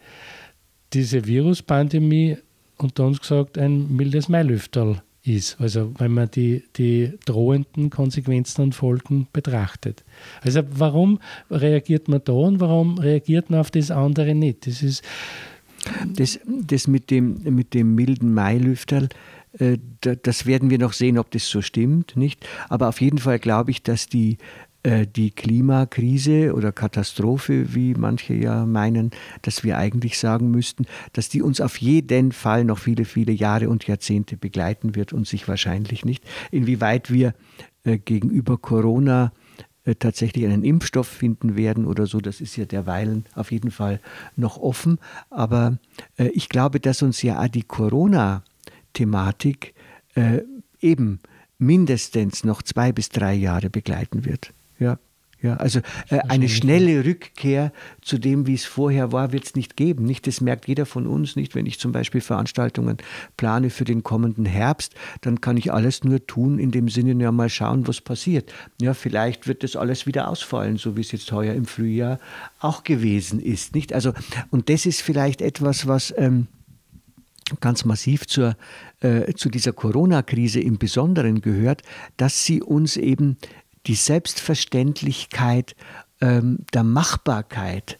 diese 0.93 1.27
Viruspandemie 1.27 2.37
unter 2.77 3.05
uns 3.05 3.19
gesagt 3.19 3.57
ein 3.57 3.93
mildes 3.93 4.29
Mailüfterl 4.29 5.01
ist. 5.25 5.59
Also 5.59 5.91
wenn 5.97 6.13
man 6.13 6.31
die, 6.31 6.63
die 6.77 7.19
drohenden 7.25 7.89
Konsequenzen 7.89 8.61
und 8.61 8.75
Folgen 8.75 9.27
betrachtet. 9.33 10.05
Also 10.41 10.61
warum 10.69 11.19
reagiert 11.51 12.07
man 12.07 12.21
da 12.23 12.31
und 12.31 12.61
warum 12.61 12.97
reagiert 12.97 13.49
man 13.49 13.59
auf 13.59 13.71
das 13.71 13.91
andere 13.91 14.35
nicht? 14.35 14.67
Das 14.67 14.81
ist 14.81 15.03
das, 16.15 16.39
das 16.45 16.87
mit, 16.87 17.09
dem, 17.09 17.41
mit 17.43 17.73
dem 17.73 17.95
milden 17.95 18.33
Mailüfterl, 18.33 19.09
äh, 19.59 19.77
das 19.99 20.45
werden 20.45 20.69
wir 20.69 20.79
noch 20.79 20.93
sehen, 20.93 21.17
ob 21.17 21.31
das 21.31 21.47
so 21.47 21.61
stimmt, 21.61 22.15
nicht? 22.15 22.47
Aber 22.69 22.89
auf 22.89 23.01
jeden 23.01 23.19
Fall 23.19 23.39
glaube 23.39 23.71
ich, 23.71 23.83
dass 23.83 24.07
die 24.07 24.37
äh, 24.83 25.07
die 25.07 25.31
Klimakrise 25.31 26.53
oder 26.53 26.73
Katastrophe, 26.73 27.73
wie 27.73 27.93
manche 27.93 28.33
ja 28.33 28.65
meinen, 28.65 29.11
dass 29.41 29.63
wir 29.63 29.77
eigentlich 29.77 30.19
sagen 30.19 30.51
müssten, 30.51 30.85
dass 31.13 31.29
die 31.29 31.41
uns 31.41 31.61
auf 31.61 31.77
jeden 31.77 32.33
Fall 32.33 32.65
noch 32.65 32.79
viele, 32.79 33.05
viele 33.05 33.31
Jahre 33.31 33.69
und 33.69 33.87
Jahrzehnte 33.87 34.35
begleiten 34.35 34.95
wird 34.95 35.13
und 35.13 35.25
sich 35.25 35.47
wahrscheinlich 35.47 36.03
nicht. 36.03 36.25
Inwieweit 36.51 37.11
wir 37.11 37.33
äh, 37.85 37.97
gegenüber 37.97 38.57
Corona 38.57 39.31
tatsächlich 39.99 40.45
einen 40.45 40.63
Impfstoff 40.63 41.07
finden 41.07 41.57
werden 41.57 41.85
oder 41.85 42.07
so, 42.07 42.19
das 42.19 42.41
ist 42.41 42.55
ja 42.55 42.65
derweilen 42.65 43.25
auf 43.35 43.51
jeden 43.51 43.71
Fall 43.71 43.99
noch 44.35 44.57
offen. 44.57 44.99
Aber 45.29 45.77
äh, 46.17 46.29
ich 46.29 46.49
glaube, 46.49 46.79
dass 46.79 47.01
uns 47.01 47.21
ja 47.21 47.47
die 47.47 47.63
Corona-Thematik 47.63 49.73
äh, 50.15 50.41
eben 50.79 51.19
mindestens 51.57 52.43
noch 52.43 52.61
zwei 52.61 52.91
bis 52.91 53.09
drei 53.09 53.33
Jahre 53.33 53.69
begleiten 53.69 54.25
wird. 54.25 54.51
Ja, 54.79 54.99
ja, 55.43 55.57
also 55.57 55.79
äh, 56.09 56.19
eine 56.29 56.47
schnelle 56.47 57.03
Rückkehr 57.03 57.73
zu 58.01 58.17
dem, 58.17 58.47
wie 58.47 58.53
es 58.53 58.63
vorher 58.63 59.11
war, 59.11 59.33
wird 59.33 59.43
es 59.43 59.55
nicht 59.55 59.75
geben. 59.75 60.05
Nicht, 60.05 60.25
das 60.25 60.39
merkt 60.39 60.69
jeder 60.69 60.85
von 60.85 61.05
uns 61.05 61.35
nicht. 61.35 61.53
Wenn 61.53 61.65
ich 61.65 61.79
zum 61.79 61.91
Beispiel 61.91 62.21
Veranstaltungen 62.21 62.97
plane 63.35 63.69
für 63.69 63.83
den 63.83 64.03
kommenden 64.03 64.45
Herbst, 64.45 64.95
dann 65.19 65.41
kann 65.41 65.57
ich 65.57 65.73
alles 65.73 66.05
nur 66.05 66.25
tun, 66.25 66.59
in 66.59 66.71
dem 66.71 66.87
Sinne, 66.87 67.21
ja 67.21 67.33
mal 67.33 67.49
schauen, 67.49 67.85
was 67.89 67.99
passiert. 67.99 68.53
Ja, 68.81 68.93
vielleicht 68.93 69.45
wird 69.45 69.63
das 69.63 69.75
alles 69.75 70.07
wieder 70.07 70.29
ausfallen, 70.29 70.77
so 70.77 70.95
wie 70.95 71.01
es 71.01 71.11
jetzt 71.11 71.29
heuer 71.33 71.53
im 71.53 71.65
Frühjahr 71.65 72.19
auch 72.59 72.85
gewesen 72.85 73.41
ist. 73.41 73.75
Nicht? 73.75 73.91
Also, 73.91 74.13
und 74.49 74.69
das 74.69 74.85
ist 74.85 75.01
vielleicht 75.01 75.41
etwas, 75.41 75.87
was 75.87 76.13
ähm, 76.17 76.47
ganz 77.59 77.83
massiv 77.83 78.27
zur, 78.27 78.55
äh, 79.01 79.33
zu 79.33 79.49
dieser 79.49 79.73
Corona-Krise 79.73 80.61
im 80.61 80.77
Besonderen 80.77 81.41
gehört, 81.41 81.81
dass 82.15 82.45
sie 82.45 82.61
uns 82.61 82.95
eben 82.95 83.37
die 83.87 83.95
Selbstverständlichkeit 83.95 85.75
ähm, 86.21 86.59
der 86.73 86.83
Machbarkeit, 86.83 87.99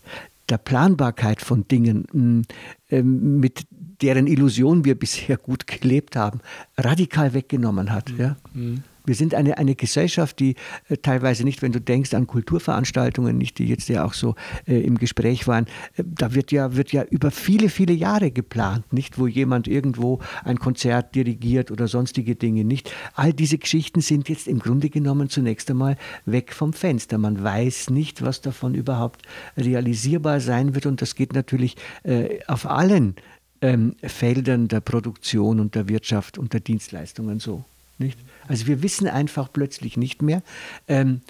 der 0.50 0.58
Planbarkeit 0.58 1.42
von 1.42 1.68
Dingen, 1.68 2.06
mm, 2.12 2.42
ähm, 2.90 3.40
mit 3.40 3.66
deren 4.02 4.28
Illusion 4.28 4.86
wir 4.86 4.98
bisher 4.98 5.38
gut 5.38 5.68
gelebt 5.68 6.16
haben, 6.16 6.40
radikal 6.78 7.34
weggenommen 7.34 7.92
hat. 7.92 8.12
Mhm. 8.12 8.20
Ja? 8.20 8.36
Mhm. 8.54 8.84
Wir 9.06 9.16
sind 9.16 9.36
eine, 9.36 9.58
eine 9.58 9.76
Gesellschaft, 9.76 10.40
die 10.40 10.56
äh, 10.90 10.98
teilweise 10.98 11.44
nicht, 11.44 11.62
wenn 11.62 11.72
du 11.72 11.82
denkst 11.82 12.14
an 12.14 12.28
Kulturveranstaltungen, 12.28 13.38
nicht, 13.38 13.60
die 13.60 13.66
jetzt 13.66 13.90
ja 13.90 14.06
auch 14.06 14.14
so 14.14 14.36
äh, 14.68 14.80
im 14.82 14.98
Gespräch 14.98 15.48
waren, 15.48 15.66
äh, 15.98 16.04
da 16.06 16.34
wird 16.34 16.52
ja, 16.52 16.76
wird 16.76 16.92
ja 16.92 17.04
über 17.04 17.32
viele, 17.32 17.70
viele 17.70 17.94
Jahre 17.94 18.32
geplant, 18.32 18.92
nicht, 18.94 19.20
wo 19.20 19.28
jemand 19.28 19.68
irgendwo 19.68 20.20
ein 20.44 20.60
Konzert 20.60 21.16
dirigiert 21.16 21.72
oder 21.72 21.88
sonstige 21.88 22.36
Dinge 22.36 22.64
nicht. 22.64 22.92
All 23.14 23.34
diese 23.34 23.58
Geschichten 23.58 24.02
sind 24.02 24.30
jetzt 24.30 24.48
im 24.48 24.60
Grunde 24.60 24.90
genommen 24.90 25.30
zunächst 25.30 25.70
einmal 25.70 25.98
weg 26.26 26.54
vom 26.54 26.74
Fenster. 26.74 27.18
Man 27.18 27.44
weiß 27.44 27.90
nicht, 27.90 28.22
was 28.22 28.42
davon 28.42 28.74
überhaupt 28.76 29.24
realisierbar 29.58 30.40
sein 30.40 30.76
wird 30.76 30.86
und 30.86 31.02
das 31.02 31.16
geht 31.16 31.34
natürlich 31.34 31.76
äh, 32.04 32.40
auf 32.48 32.66
allen 32.70 33.16
ähm, 33.62 33.96
Feldern 34.04 34.68
der 34.68 34.82
Produktion 34.82 35.60
und 35.60 35.76
der 35.76 35.88
Wirtschaft 35.88 36.38
und 36.38 36.54
der 36.54 36.60
Dienstleistungen 36.60 37.40
so. 37.40 37.64
Nicht? 37.98 38.20
Also 38.48 38.68
wir 38.68 38.82
wissen 38.82 39.08
einfach 39.08 39.52
plötzlich 39.52 39.98
nicht 39.98 40.22
mehr, 40.22 40.42
ähm, 40.88 41.22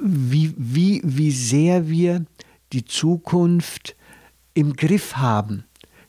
wie, 0.00 0.54
wie, 0.56 1.00
wie 1.04 1.30
sehr 1.30 1.88
wir 1.88 2.24
die 2.72 2.84
Zukunft 2.84 3.94
im 4.54 4.74
Griff 4.74 5.16
haben. 5.16 5.64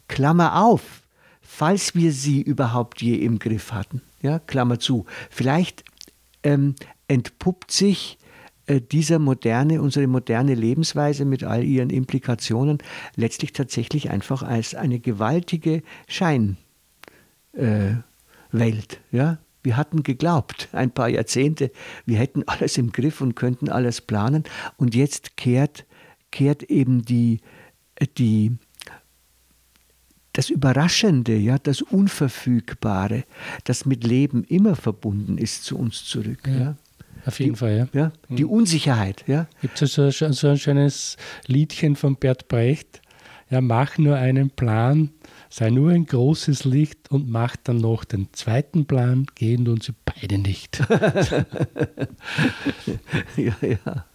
Klammer 0.08 0.64
auf, 0.64 1.04
falls 1.42 1.96
wir 1.96 2.12
sie 2.12 2.42
überhaupt 2.42 3.02
je 3.02 3.16
im 3.16 3.40
Griff 3.40 3.72
hatten. 3.72 4.02
Ja, 4.22 4.40
Klammer 4.40 4.80
zu. 4.80 5.06
Vielleicht 5.30 5.84
ähm, 6.44 6.76
entpuppt 7.08 7.72
sich 7.72 8.18
äh, 8.68 8.82
dieser 8.82 9.20
moderne, 9.20 9.82
unsere 9.82 10.08
moderne 10.08 10.54
Lebensweise 10.56 11.26
mit 11.26 11.44
all 11.44 11.64
ihren 11.64 11.90
Implikationen 11.90 12.80
letztlich 13.16 13.54
tatsächlich 13.54 14.10
einfach 14.10 14.44
als 14.44 14.76
eine 14.76 15.00
gewaltige 15.00 15.84
Scheinwelt. 16.08 16.58
Äh, 17.54 17.96
ja? 19.12 19.38
Wir 19.68 19.76
hatten 19.76 20.02
geglaubt, 20.02 20.70
ein 20.72 20.92
paar 20.92 21.10
Jahrzehnte, 21.10 21.74
wir 22.06 22.20
hätten 22.20 22.44
alles 22.48 22.78
im 22.78 22.94
Griff 22.94 23.20
und 23.20 23.36
könnten 23.36 23.68
alles 23.68 24.00
planen. 24.00 24.46
Und 24.78 24.96
jetzt 24.96 25.36
kehrt, 25.36 25.84
kehrt 26.32 26.64
eben 26.64 27.02
die, 27.02 27.42
die, 28.18 28.54
das 30.32 30.50
Überraschende, 30.50 31.36
ja, 31.36 31.60
das 31.60 31.82
Unverfügbare, 31.82 33.26
das 33.66 33.86
mit 33.86 34.06
Leben 34.06 34.46
immer 34.46 34.78
verbunden 34.78 35.38
ist, 35.38 35.66
zu 35.66 35.78
uns 35.78 36.06
zurück. 36.06 36.48
Ja. 36.48 36.58
ja. 36.58 36.78
Auf 37.26 37.42
jeden 37.42 37.56
die, 37.56 37.60
Fall, 37.60 37.78
ja. 37.78 37.88
ja. 37.92 38.12
Die 38.30 38.46
mhm. 38.46 38.52
Unsicherheit, 38.52 39.26
ja. 39.28 39.50
Gibt 39.62 39.82
es 39.82 39.96
so, 39.96 40.10
so 40.12 40.48
ein 40.48 40.58
schönes 40.58 41.18
Liedchen 41.46 41.98
von 41.98 42.16
Bert 42.16 42.48
Brecht? 42.48 43.02
Ja, 43.50 43.62
mach 43.62 43.98
nur 43.98 44.16
einen 44.16 44.50
Plan, 44.50 45.12
sei 45.50 45.70
nur 45.70 45.92
ein 45.92 46.06
großes 46.06 46.66
Licht 46.66 47.10
und 47.12 47.30
mach 47.30 47.56
dann 47.56 47.78
noch 47.78 48.04
den 48.04 48.28
zweiten 48.34 48.86
Plan, 48.86 49.26
gehen 49.36 49.68
uns 49.68 49.92
beide 50.04 50.38
nicht. 50.38 50.80
ja, 53.38 53.56
ja. 53.62 54.06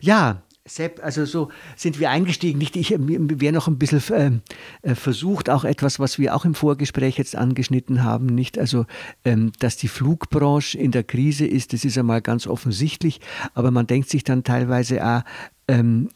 Ja, 0.00 0.42
Sepp, 0.66 1.04
also 1.04 1.26
so 1.26 1.50
sind 1.76 2.00
wir 2.00 2.08
eingestiegen. 2.08 2.58
Nicht, 2.58 2.74
ich 2.76 2.90
wäre 2.90 3.52
noch 3.52 3.68
ein 3.68 3.78
bisschen 3.78 4.02
ähm, 4.14 4.40
äh, 4.80 4.94
versucht, 4.94 5.50
auch 5.50 5.64
etwas, 5.64 5.98
was 6.00 6.18
wir 6.18 6.34
auch 6.34 6.46
im 6.46 6.54
Vorgespräch 6.54 7.18
jetzt 7.18 7.36
angeschnitten 7.36 8.02
haben, 8.02 8.26
nicht, 8.26 8.58
also 8.58 8.86
ähm, 9.26 9.52
dass 9.58 9.76
die 9.76 9.88
Flugbranche 9.88 10.78
in 10.78 10.90
der 10.90 11.04
Krise 11.04 11.46
ist, 11.46 11.74
das 11.74 11.84
ist 11.84 11.98
einmal 11.98 12.22
ganz 12.22 12.46
offensichtlich, 12.46 13.20
aber 13.52 13.70
man 13.70 13.86
denkt 13.86 14.08
sich 14.08 14.24
dann 14.24 14.42
teilweise, 14.42 15.02
ah, 15.04 15.24
ähm, 15.68 16.08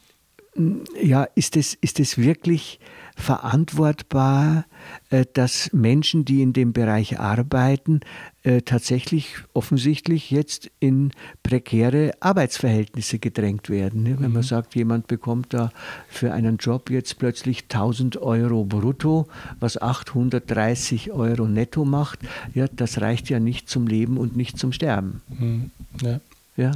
ja, 1.01 1.23
ist 1.35 1.55
es, 1.55 1.75
ist 1.75 1.99
es 1.99 2.17
wirklich 2.17 2.79
verantwortbar, 3.15 4.65
äh, 5.09 5.25
dass 5.33 5.71
Menschen, 5.73 6.23
die 6.25 6.41
in 6.41 6.53
dem 6.53 6.71
Bereich 6.71 7.19
arbeiten, 7.19 7.99
äh, 8.43 8.61
tatsächlich 8.61 9.35
offensichtlich 9.53 10.31
jetzt 10.31 10.71
in 10.79 11.11
prekäre 11.43 12.13
Arbeitsverhältnisse 12.21 13.19
gedrängt 13.19 13.69
werden. 13.69 14.05
Wenn 14.05 14.31
man 14.31 14.41
mhm. 14.41 14.43
sagt, 14.43 14.75
jemand 14.75 15.07
bekommt 15.07 15.53
da 15.53 15.71
für 16.07 16.31
einen 16.31 16.57
Job 16.57 16.89
jetzt 16.89 17.19
plötzlich 17.19 17.63
1000 17.63 18.17
Euro 18.17 18.63
brutto, 18.63 19.27
was 19.59 19.81
830 19.81 21.11
Euro 21.11 21.47
netto 21.47 21.83
macht, 21.83 22.19
ja, 22.53 22.67
das 22.71 23.01
reicht 23.01 23.29
ja 23.29 23.39
nicht 23.39 23.69
zum 23.69 23.87
Leben 23.87 24.17
und 24.17 24.37
nicht 24.37 24.57
zum 24.57 24.71
Sterben. 24.71 25.21
Mhm. 25.27 25.71
Ja. 26.01 26.19
ja. 26.55 26.71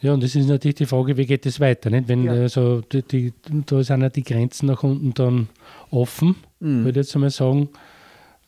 Ja, 0.00 0.12
und 0.12 0.22
es 0.22 0.36
ist 0.36 0.48
natürlich 0.48 0.74
die 0.74 0.86
Frage, 0.86 1.16
wie 1.16 1.26
geht 1.26 1.46
es 1.46 1.58
weiter? 1.58 1.90
Nicht? 1.90 2.08
Wenn 2.08 2.24
ja. 2.24 2.32
also 2.32 2.82
die, 2.82 3.02
die, 3.02 3.32
da 3.64 3.82
sind 3.82 4.02
ja 4.02 4.08
die 4.10 4.22
Grenzen 4.22 4.66
nach 4.66 4.82
unten 4.82 5.14
dann 5.14 5.48
offen, 5.90 6.36
mhm. 6.60 6.84
würde 6.84 7.00
ich 7.00 7.06
jetzt 7.06 7.14
einmal 7.14 7.30
sagen. 7.30 7.70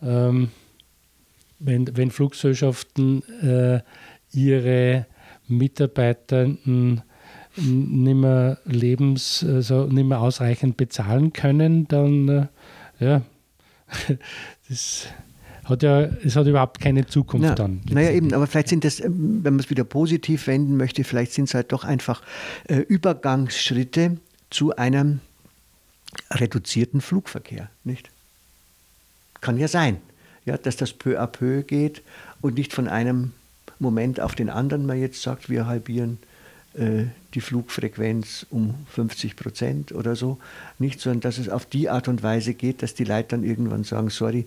Ähm, 0.03 0.51
wenn, 1.59 1.97
wenn 1.97 2.11
Fluggesellschaften 2.11 3.23
äh, 3.43 3.81
ihre 4.33 5.07
Mitarbeitenden 5.49 7.03
nicht 7.57 8.15
mehr 8.15 8.59
lebens, 8.65 9.45
also 9.45 9.87
nicht 9.87 10.07
mehr 10.07 10.21
ausreichend 10.21 10.77
bezahlen 10.77 11.33
können, 11.33 11.89
dann 11.89 12.29
äh, 12.29 12.47
ja, 13.01 13.23
das 14.69 15.09
hat 15.69 15.83
ja, 15.83 16.03
es 16.25 16.37
hat 16.37 16.47
überhaupt 16.47 16.81
keine 16.81 17.07
Zukunft 17.07 17.49
Na, 17.49 17.55
dann. 17.55 17.81
Naja, 17.91 18.11
eben, 18.11 18.33
aber 18.33 18.47
vielleicht 18.47 18.69
sind 18.69 18.85
das, 18.85 19.01
ähm, 19.01 19.41
wenn 19.43 19.55
man 19.55 19.61
es 19.61 19.71
wieder 19.71 19.85
positiv 19.85 20.47
wenden 20.47 20.77
möchte, 20.77 21.05
vielleicht 21.05 21.33
sind 21.33 21.45
es 21.45 21.55
halt 21.55 21.73
doch 21.73 21.85
einfach 21.85 22.23
äh, 22.69 22.77
Übergangsschritte 22.77 24.19
zu 24.51 24.77
einem 24.77 25.21
reduzierten 26.31 27.01
Flugverkehr, 27.01 27.71
nicht? 27.85 28.11
Kann 29.41 29.59
ja 29.59 29.69
sein, 29.69 29.99
ja, 30.47 30.57
dass 30.57 30.77
das 30.77 30.93
peu 30.93 31.21
à 31.21 31.27
peu 31.27 31.63
geht 31.63 32.03
und 32.41 32.55
nicht 32.55 32.73
von 32.73 32.89
einem 32.89 33.33
Moment 33.79 34.21
auf 34.21 34.35
den 34.35 34.51
anderen 34.51 34.87
man 34.87 35.01
jetzt 35.01 35.23
sagt, 35.23 35.49
wir 35.49 35.67
halbieren 35.67 36.19
äh, 36.75 37.05
die 37.35 37.41
Flugfrequenz 37.41 38.47
um 38.51 38.75
50 38.91 39.37
Prozent 39.37 39.93
oder 39.93 40.17
so, 40.17 40.39
nicht, 40.79 41.01
sondern 41.01 41.21
dass 41.21 41.39
es 41.39 41.49
auf 41.49 41.67
die 41.67 41.89
Art 41.89 42.09
und 42.09 42.23
Weise 42.23 42.55
geht, 42.55 42.83
dass 42.83 42.95
die 42.95 43.05
Leute 43.05 43.29
dann 43.31 43.45
irgendwann 43.45 43.85
sagen, 43.85 44.11
sorry, 44.11 44.47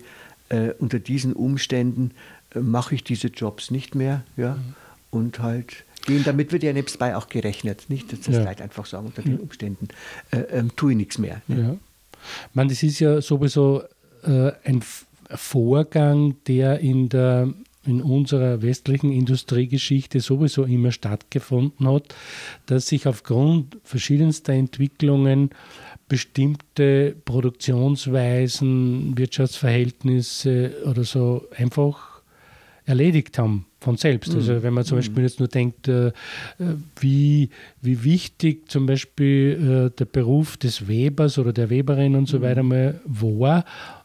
äh, 0.52 0.74
unter 0.78 0.98
diesen 0.98 1.32
Umständen 1.32 2.12
äh, 2.54 2.60
mache 2.60 2.94
ich 2.94 3.04
diese 3.04 3.28
Jobs 3.28 3.70
nicht 3.70 3.94
mehr. 3.94 4.22
Ja? 4.36 4.54
Mhm. 4.54 4.74
Und 5.10 5.38
halt 5.40 5.84
gehen, 6.06 6.24
damit 6.24 6.52
wird 6.52 6.62
ja 6.62 6.72
nebenbei 6.72 7.16
auch 7.16 7.28
gerechnet. 7.28 7.86
Nicht, 7.88 8.12
dass 8.12 8.20
das 8.20 8.36
ja. 8.36 8.44
Leute 8.44 8.62
einfach 8.62 8.86
sagen, 8.86 9.06
unter 9.06 9.22
den 9.22 9.38
Umständen 9.38 9.88
äh, 10.30 10.38
ähm, 10.38 10.70
tue 10.76 10.92
ich 10.92 10.96
nichts 10.96 11.18
mehr. 11.18 11.42
Ne? 11.48 11.60
Ja. 11.60 11.76
Man, 12.54 12.68
das 12.68 12.82
ist 12.82 13.00
ja 13.00 13.20
sowieso 13.20 13.82
äh, 14.22 14.52
ein 14.64 14.82
Vorgang, 15.34 16.36
der 16.46 16.80
in 16.80 17.08
der 17.08 17.52
in 17.84 18.00
unserer 18.00 18.62
westlichen 18.62 19.10
Industriegeschichte 19.10 20.20
sowieso 20.20 20.62
immer 20.64 20.92
stattgefunden 20.92 21.88
hat, 21.88 22.14
dass 22.66 22.86
sich 22.86 23.08
aufgrund 23.08 23.76
verschiedenster 23.82 24.52
Entwicklungen 24.52 25.50
bestimmte 26.12 27.16
Produktionsweisen, 27.24 29.16
Wirtschaftsverhältnisse 29.16 30.82
oder 30.84 31.04
so 31.04 31.48
einfach 31.56 32.20
erledigt 32.84 33.38
haben 33.38 33.64
von 33.80 33.96
selbst. 33.96 34.34
Also 34.34 34.52
mhm. 34.52 34.62
wenn 34.62 34.74
man 34.74 34.84
zum 34.84 34.98
Beispiel 34.98 35.20
mhm. 35.20 35.24
jetzt 35.26 35.38
nur 35.38 35.48
denkt, 35.48 35.88
äh, 35.88 36.12
wie, 37.00 37.48
wie 37.80 38.04
wichtig 38.04 38.70
zum 38.70 38.84
Beispiel 38.84 39.88
äh, 39.90 39.96
der 39.96 40.04
Beruf 40.04 40.58
des 40.58 40.86
Webers 40.86 41.38
oder 41.38 41.54
der 41.54 41.70
Weberin 41.70 42.14
und 42.14 42.28
so 42.28 42.40
mhm. 42.40 42.42
weiter 42.42 42.62
mal 42.62 43.00
war, 43.06 43.64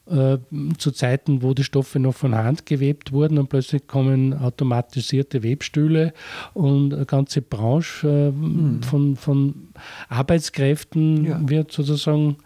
äh, 0.10 0.38
zu 0.78 0.92
Zeiten, 0.92 1.42
wo 1.42 1.54
die 1.54 1.64
Stoffe 1.64 2.00
noch 2.00 2.16
von 2.16 2.36
Hand 2.36 2.66
gewebt 2.66 3.12
wurden 3.12 3.38
und 3.38 3.50
plötzlich 3.50 3.88
kommen 3.88 4.34
automatisierte 4.34 5.44
Webstühle 5.44 6.14
und 6.54 6.94
eine 6.94 7.06
ganze 7.06 7.42
Branche 7.42 8.08
äh, 8.08 8.32
mhm. 8.32 8.84
von, 8.84 9.16
von 9.16 9.70
Arbeitskräften 10.10 11.26
ja. 11.26 11.40
wird 11.44 11.72
sozusagen 11.72 12.38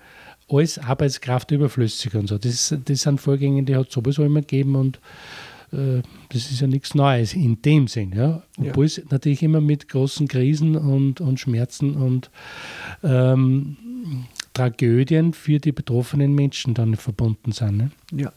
als 0.50 0.80
Arbeitskraft 0.80 1.52
überflüssig 1.52 2.16
und 2.16 2.28
so. 2.28 2.38
Das, 2.38 2.76
das 2.84 3.02
sind 3.02 3.22
Vorgänge, 3.22 3.64
die 3.64 3.76
hat 3.76 3.88
es 3.88 3.94
sowieso 3.94 4.24
immer 4.24 4.42
gegeben 4.42 4.76
und 4.76 5.00
äh, 5.72 6.02
das 6.30 6.52
ist 6.52 6.62
ja 6.62 6.68
nichts 6.68 6.96
Neues 6.96 7.34
in 7.34 7.62
dem 7.62 7.88
Sinn. 7.88 8.14
Ja? 8.16 8.44
Obwohl 8.58 8.86
ja. 8.86 9.02
es 9.04 9.12
natürlich 9.12 9.44
immer 9.44 9.62
mit 9.62 9.88
großen 9.88 10.28
Krisen 10.28 10.76
und, 10.76 11.22
und 11.22 11.40
Schmerzen 11.40 11.96
und 11.96 12.30
ähm, 13.04 13.78
Tragödien 14.62 15.34
für 15.34 15.58
die 15.58 15.72
betroffenen 15.72 16.36
Menschen 16.36 16.76
dann 16.76 16.96
verbunden 16.96 17.52
sind. 17.52 17.78
Ne? 17.78 17.92
Ja. 18.12 18.32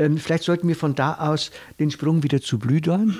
Ähm, 0.00 0.16
vielleicht 0.16 0.44
sollten 0.44 0.66
wir 0.66 0.76
von 0.76 0.94
da 0.94 1.14
aus 1.14 1.50
den 1.78 1.90
Sprung 1.90 2.22
wieder 2.22 2.40
zu 2.40 2.58
Blühdorn 2.58 3.16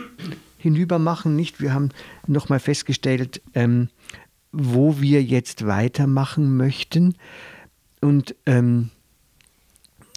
hinüber 0.57 0.99
machen. 0.99 1.37
Nicht? 1.37 1.61
Wir 1.61 1.75
haben 1.75 1.91
nochmal 2.27 2.59
festgestellt, 2.59 3.43
ähm, 3.53 3.91
wo 4.51 4.99
wir 4.99 5.23
jetzt 5.23 5.67
weitermachen 5.67 6.57
möchten. 6.57 7.17
Und 8.01 8.35
ähm, 8.47 8.89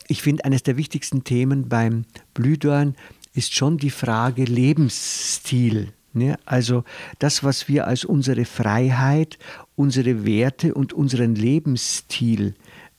ich 0.08 0.22
finde, 0.22 0.46
eines 0.46 0.64
der 0.64 0.78
wichtigsten 0.78 1.26
Themen 1.26 1.68
beim 1.68 2.06
Blühdorn 2.34 2.96
ist 3.34 3.54
schon 3.54 3.78
die 3.78 3.90
Frage 3.90 4.46
Lebensstil. 4.46 5.92
Ne? 6.14 6.38
Also 6.46 6.86
das, 7.20 7.44
was 7.44 7.68
wir 7.68 7.88
als 7.88 8.06
unsere 8.06 8.46
Freiheit, 8.46 9.38
unsere 9.76 10.26
Werte 10.26 10.74
und 10.76 10.94
unseren 10.94 11.36
Lebensstil 11.36 12.56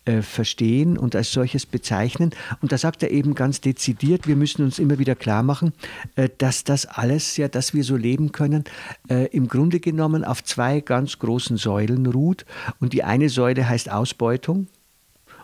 äh, 0.07 0.21
verstehen 0.21 0.99
und 0.99 1.17
als 1.17 1.33
solches 1.33 1.65
bezeichnen. 1.65 2.33
Und 2.61 2.73
da 2.73 2.77
sagt 2.77 3.03
er 3.03 3.11
eben 3.11 3.35
ganz 3.35 3.63
dezidiert, 3.63 4.29
wir 4.29 4.37
müssen 4.37 4.63
uns 4.63 4.79
immer 4.79 4.99
wieder 4.99 5.15
klar 5.15 5.43
machen, 5.43 5.73
äh, 6.15 6.29
dass 6.37 6.63
das 6.63 6.85
alles, 6.85 7.39
ja, 7.39 7.49
dass 7.49 7.73
wir 7.73 7.85
so 7.85 7.97
leben 7.97 8.31
können, 8.31 8.65
äh, 9.09 9.29
im 9.29 9.49
Grunde 9.49 9.81
genommen 9.81 10.23
auf 10.23 10.45
zwei 10.45 10.81
ganz 10.81 11.19
großen 11.19 11.57
Säulen 11.57 12.05
ruht. 12.05 12.45
Und 12.81 12.93
die 12.93 13.03
eine 13.03 13.31
Säule 13.31 13.67
heißt 13.67 13.91
Ausbeutung 13.91 14.67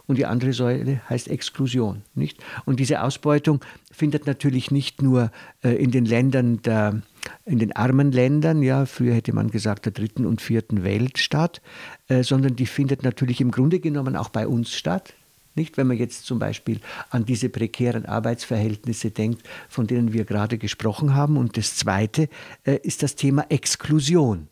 und 0.06 0.16
die 0.18 0.26
andere 0.26 0.52
Säule 0.52 1.00
heißt 1.08 1.28
Exklusion. 1.28 2.02
Nicht? 2.14 2.36
Und 2.66 2.80
diese 2.80 3.02
Ausbeutung 3.02 3.64
findet 3.90 4.26
natürlich 4.26 4.70
nicht 4.70 5.00
nur 5.00 5.30
in 5.62 5.90
den 5.90 6.04
Ländern 6.04 6.60
der, 6.62 7.00
in 7.44 7.58
den 7.58 7.74
armen 7.74 8.12
Ländern, 8.12 8.62
ja, 8.62 8.86
früher 8.86 9.14
hätte 9.14 9.32
man 9.32 9.50
gesagt 9.50 9.86
der 9.86 9.92
dritten 9.92 10.26
und 10.26 10.40
vierten 10.40 10.84
Welt 10.84 11.18
statt, 11.18 11.60
äh, 12.08 12.22
sondern 12.22 12.56
die 12.56 12.66
findet 12.66 13.02
natürlich 13.02 13.40
im 13.40 13.50
Grunde 13.50 13.80
genommen 13.80 14.16
auch 14.16 14.28
bei 14.28 14.46
uns 14.46 14.74
statt. 14.74 15.14
Nicht, 15.56 15.76
wenn 15.76 15.88
man 15.88 15.96
jetzt 15.96 16.26
zum 16.26 16.38
Beispiel 16.38 16.80
an 17.10 17.24
diese 17.24 17.48
prekären 17.48 18.06
Arbeitsverhältnisse 18.06 19.10
denkt, 19.10 19.42
von 19.68 19.86
denen 19.86 20.12
wir 20.12 20.24
gerade 20.24 20.58
gesprochen 20.58 21.14
haben. 21.14 21.36
Und 21.36 21.56
das 21.56 21.76
Zweite 21.76 22.28
äh, 22.64 22.78
ist 22.82 23.02
das 23.02 23.16
Thema 23.16 23.46
Exklusion. 23.48 24.48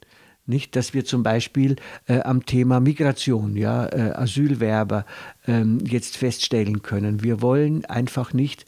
Nicht, 0.47 0.77
dass 0.77 0.95
wir 0.95 1.05
zum 1.05 1.23
Beispiel 1.23 1.77
äh, 2.07 2.21
am 2.21 2.47
Thema 2.47 2.81
Migration, 2.81 3.55
ja, 3.55 3.87
äh, 3.87 4.13
Asylwerber 4.15 5.05
ähm, 5.47 5.79
jetzt 5.85 6.17
feststellen 6.17 6.81
können. 6.81 7.23
Wir 7.23 7.43
wollen 7.43 7.85
einfach 7.85 8.33
nicht, 8.33 8.65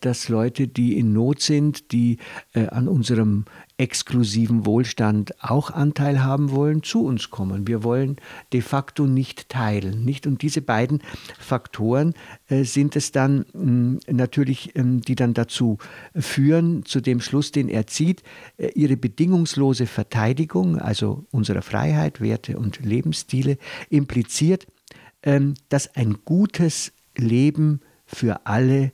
dass 0.00 0.28
Leute, 0.28 0.66
die 0.66 0.98
in 0.98 1.12
Not 1.12 1.42
sind, 1.42 1.92
die 1.92 2.18
äh, 2.54 2.66
an 2.68 2.88
unserem 2.88 3.44
exklusiven 3.78 4.66
Wohlstand 4.66 5.32
auch 5.42 5.70
Anteil 5.70 6.24
haben 6.24 6.50
wollen, 6.50 6.82
zu 6.82 7.04
uns 7.04 7.30
kommen. 7.30 7.68
Wir 7.68 7.84
wollen 7.84 8.16
de 8.52 8.60
facto 8.60 9.06
nicht 9.06 9.48
teilen. 9.48 10.04
Nicht? 10.04 10.26
Und 10.26 10.42
diese 10.42 10.62
beiden 10.62 11.00
Faktoren 11.38 12.14
äh, 12.48 12.64
sind 12.64 12.96
es 12.96 13.12
dann 13.12 13.46
mh, 13.52 13.62
mm, 13.62 14.00
natürlich, 14.10 14.74
ähm, 14.74 15.00
die 15.00 15.14
dann 15.14 15.32
dazu 15.32 15.78
führen, 16.14 16.84
zu 16.84 17.00
dem 17.00 17.20
Schluss, 17.20 17.52
den 17.52 17.68
er 17.68 17.86
zieht, 17.86 18.22
äh, 18.56 18.68
ihre 18.74 18.96
bedingungslose 18.96 19.86
Verteidigung, 19.86 20.78
also 20.78 21.24
unserer 21.30 21.62
Freiheit, 21.62 22.20
Werte 22.20 22.58
und 22.58 22.80
Lebensstile, 22.84 23.58
impliziert, 23.90 24.66
ähm, 25.22 25.54
dass 25.68 25.94
ein 25.94 26.18
gutes 26.24 26.92
Leben 27.16 27.80
für 28.06 28.46
alle 28.46 28.92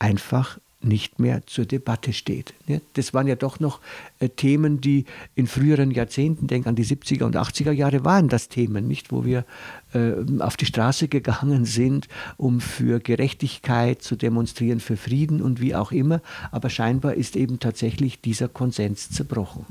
einfach 0.00 0.58
nicht 0.82 1.18
mehr 1.18 1.46
zur 1.46 1.66
Debatte 1.66 2.12
steht. 2.12 2.54
Das 2.94 3.12
waren 3.12 3.26
ja 3.26 3.36
doch 3.36 3.60
noch 3.60 3.80
äh, 4.18 4.28
Themen, 4.28 4.80
die 4.80 5.04
in 5.34 5.46
früheren 5.46 5.90
Jahrzehnten, 5.90 6.46
denk 6.46 6.66
an 6.66 6.74
die 6.74 6.84
70er 6.84 7.24
und 7.24 7.36
80er 7.36 7.72
Jahre, 7.72 8.04
waren 8.04 8.28
das 8.28 8.48
Themen, 8.48 8.88
nicht, 8.88 9.12
wo 9.12 9.24
wir 9.24 9.44
äh, 9.92 10.12
auf 10.38 10.56
die 10.56 10.66
Straße 10.66 11.08
gegangen 11.08 11.66
sind, 11.66 12.08
um 12.38 12.60
für 12.60 12.98
Gerechtigkeit 13.00 14.02
zu 14.02 14.16
demonstrieren, 14.16 14.80
für 14.80 14.96
Frieden 14.96 15.42
und 15.42 15.60
wie 15.60 15.74
auch 15.74 15.92
immer. 15.92 16.22
Aber 16.50 16.70
scheinbar 16.70 17.14
ist 17.14 17.36
eben 17.36 17.58
tatsächlich 17.58 18.20
dieser 18.22 18.48
Konsens 18.48 19.10
zerbrochen. 19.10 19.66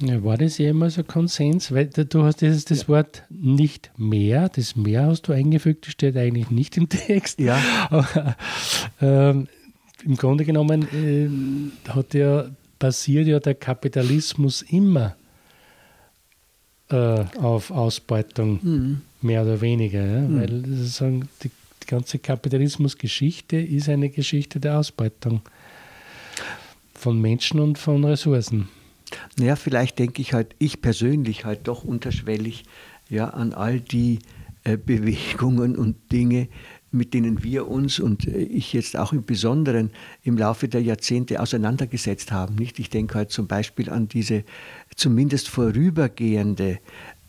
Ja, 0.00 0.22
war 0.24 0.36
das 0.36 0.58
jemals 0.58 0.98
ein 0.98 1.06
Konsens? 1.06 1.72
Weil 1.72 1.86
du 1.86 2.24
hast 2.24 2.40
dieses 2.40 2.64
das 2.64 2.82
ja. 2.82 2.88
Wort 2.88 3.22
nicht 3.28 3.90
mehr, 3.96 4.48
das 4.48 4.76
mehr 4.76 5.06
hast 5.06 5.22
du 5.22 5.32
eingefügt, 5.32 5.86
das 5.86 5.92
steht 5.92 6.16
eigentlich 6.16 6.50
nicht 6.50 6.76
im 6.76 6.88
Text. 6.88 7.38
Ja. 7.38 7.60
Aber, 7.90 8.36
ähm, 9.00 9.48
im 10.04 10.16
Grunde 10.16 10.44
genommen 10.44 10.88
äh, 10.92 11.90
hat 11.90 12.14
ja, 12.14 12.46
basiert 12.78 13.26
ja 13.26 13.40
der 13.40 13.54
Kapitalismus 13.54 14.62
immer 14.62 15.16
äh, 16.90 17.24
auf 17.40 17.70
Ausbeutung, 17.70 18.58
mhm. 18.62 19.00
mehr 19.22 19.42
oder 19.42 19.60
weniger. 19.60 20.04
Ja? 20.04 20.20
Mhm. 20.20 20.40
Weil 20.40 20.64
sozusagen 20.66 21.28
die, 21.42 21.50
die 21.82 21.86
ganze 21.86 22.18
Kapitalismusgeschichte 22.18 23.56
ist 23.56 23.88
eine 23.88 24.10
Geschichte 24.10 24.60
der 24.60 24.78
Ausbeutung 24.78 25.42
von 26.94 27.20
Menschen 27.20 27.60
und 27.60 27.78
von 27.78 28.04
Ressourcen. 28.04 28.68
Naja, 29.38 29.56
vielleicht 29.56 29.98
denke 29.98 30.22
ich 30.22 30.32
halt, 30.32 30.54
ich 30.58 30.80
persönlich 30.80 31.44
halt 31.44 31.66
doch 31.66 31.84
unterschwellig 31.84 32.64
ja, 33.08 33.28
an 33.28 33.52
all 33.52 33.80
die 33.80 34.20
äh, 34.64 34.76
Bewegungen 34.76 35.76
und 35.76 36.12
Dinge, 36.12 36.48
mit 36.90 37.12
denen 37.12 37.42
wir 37.42 37.68
uns 37.68 37.98
und 37.98 38.26
äh, 38.26 38.38
ich 38.38 38.72
jetzt 38.72 38.96
auch 38.96 39.12
im 39.12 39.24
Besonderen 39.24 39.90
im 40.22 40.38
Laufe 40.38 40.68
der 40.68 40.82
Jahrzehnte 40.82 41.40
auseinandergesetzt 41.40 42.32
haben. 42.32 42.54
Nicht? 42.54 42.78
Ich 42.78 42.90
denke 42.90 43.16
halt 43.16 43.30
zum 43.30 43.46
Beispiel 43.48 43.90
an 43.90 44.08
diese 44.08 44.44
zumindest 44.94 45.48
vorübergehende 45.48 46.78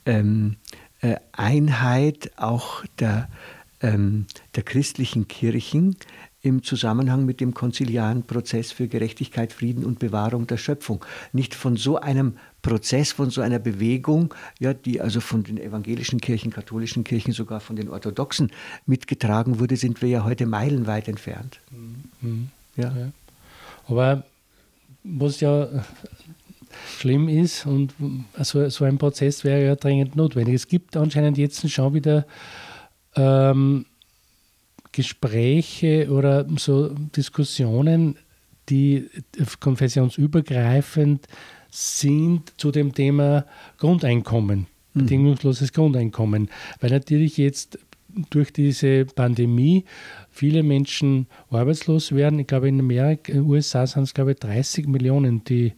ähm, 0.06 0.58
äh, 1.02 1.16
Einheit 1.34 2.32
auch 2.38 2.86
der 3.00 3.28
ähm, 3.82 4.26
der 4.56 4.64
christlichen 4.64 5.28
Kirchen 5.28 5.96
im 6.46 6.62
Zusammenhang 6.62 7.26
mit 7.26 7.42
dem 7.42 7.56
konziliaren 7.56 8.24
Prozess 8.24 8.72
für 8.72 8.88
Gerechtigkeit, 8.88 9.52
Frieden 9.52 9.84
und 9.84 9.98
Bewahrung 9.98 10.46
der 10.46 10.58
Schöpfung. 10.58 11.04
Nicht 11.34 11.56
von 11.56 11.76
so 11.76 11.98
einem 11.98 12.38
Prozess, 12.62 13.12
von 13.12 13.32
so 13.32 13.42
einer 13.42 13.58
Bewegung, 13.58 14.34
ja, 14.60 14.74
die 14.74 15.02
also 15.02 15.22
von 15.22 15.44
den 15.44 15.58
evangelischen 15.58 16.22
Kirchen, 16.22 16.52
katholischen 16.52 17.04
Kirchen, 17.04 17.34
sogar 17.34 17.62
von 17.62 17.76
den 17.76 17.90
orthodoxen 17.90 18.52
mitgetragen 18.86 19.60
wurde, 19.60 19.76
sind 19.76 20.04
wir 20.04 20.10
ja 20.10 20.24
heute 20.24 20.46
meilenweit 20.46 21.08
entfernt. 21.08 21.60
Mhm. 22.22 22.50
Ja. 22.76 22.96
ja. 22.96 23.12
Aber 23.88 24.24
was 25.04 25.40
ja 25.40 25.68
schlimm 26.98 27.28
ist 27.28 27.66
und 27.66 27.94
so, 28.40 28.70
so 28.70 28.86
ein 28.86 28.98
Prozess 28.98 29.44
wäre 29.44 29.66
ja 29.66 29.76
dringend 29.76 30.16
notwendig. 30.16 30.56
Es 30.56 30.68
gibt 30.68 30.96
anscheinend 30.98 31.38
jetzt 31.38 31.68
schon 31.70 31.94
wieder 31.94 32.26
ähm, 33.16 33.86
Gespräche 34.92 36.10
oder 36.10 36.48
so 36.58 36.90
Diskussionen, 36.90 38.18
die 38.70 39.10
konfessionsübergreifend 39.60 41.28
sind 41.70 42.54
zu 42.58 42.72
dem 42.72 42.94
Thema 42.94 43.46
Grundeinkommen, 43.78 44.68
mhm. 44.94 45.00
bedingungsloses 45.02 45.74
Grundeinkommen, 45.74 46.50
weil 46.80 46.92
natürlich 46.92 47.38
jetzt 47.38 47.78
durch 48.30 48.54
diese 48.54 49.06
Pandemie 49.06 49.84
viele 50.30 50.64
Menschen 50.64 51.28
arbeitslos 51.50 52.14
werden. 52.14 52.40
Ich 52.40 52.48
glaube, 52.48 52.70
in 52.70 52.80
Amerika, 52.80 53.32
in 53.32 53.40
den 53.40 53.50
USA 53.50 53.86
sind 53.86 54.04
es, 54.04 54.14
glaube 54.14 54.32
ich, 54.32 54.40
30 54.40 54.88
Millionen, 54.88 55.44
die 55.44 55.74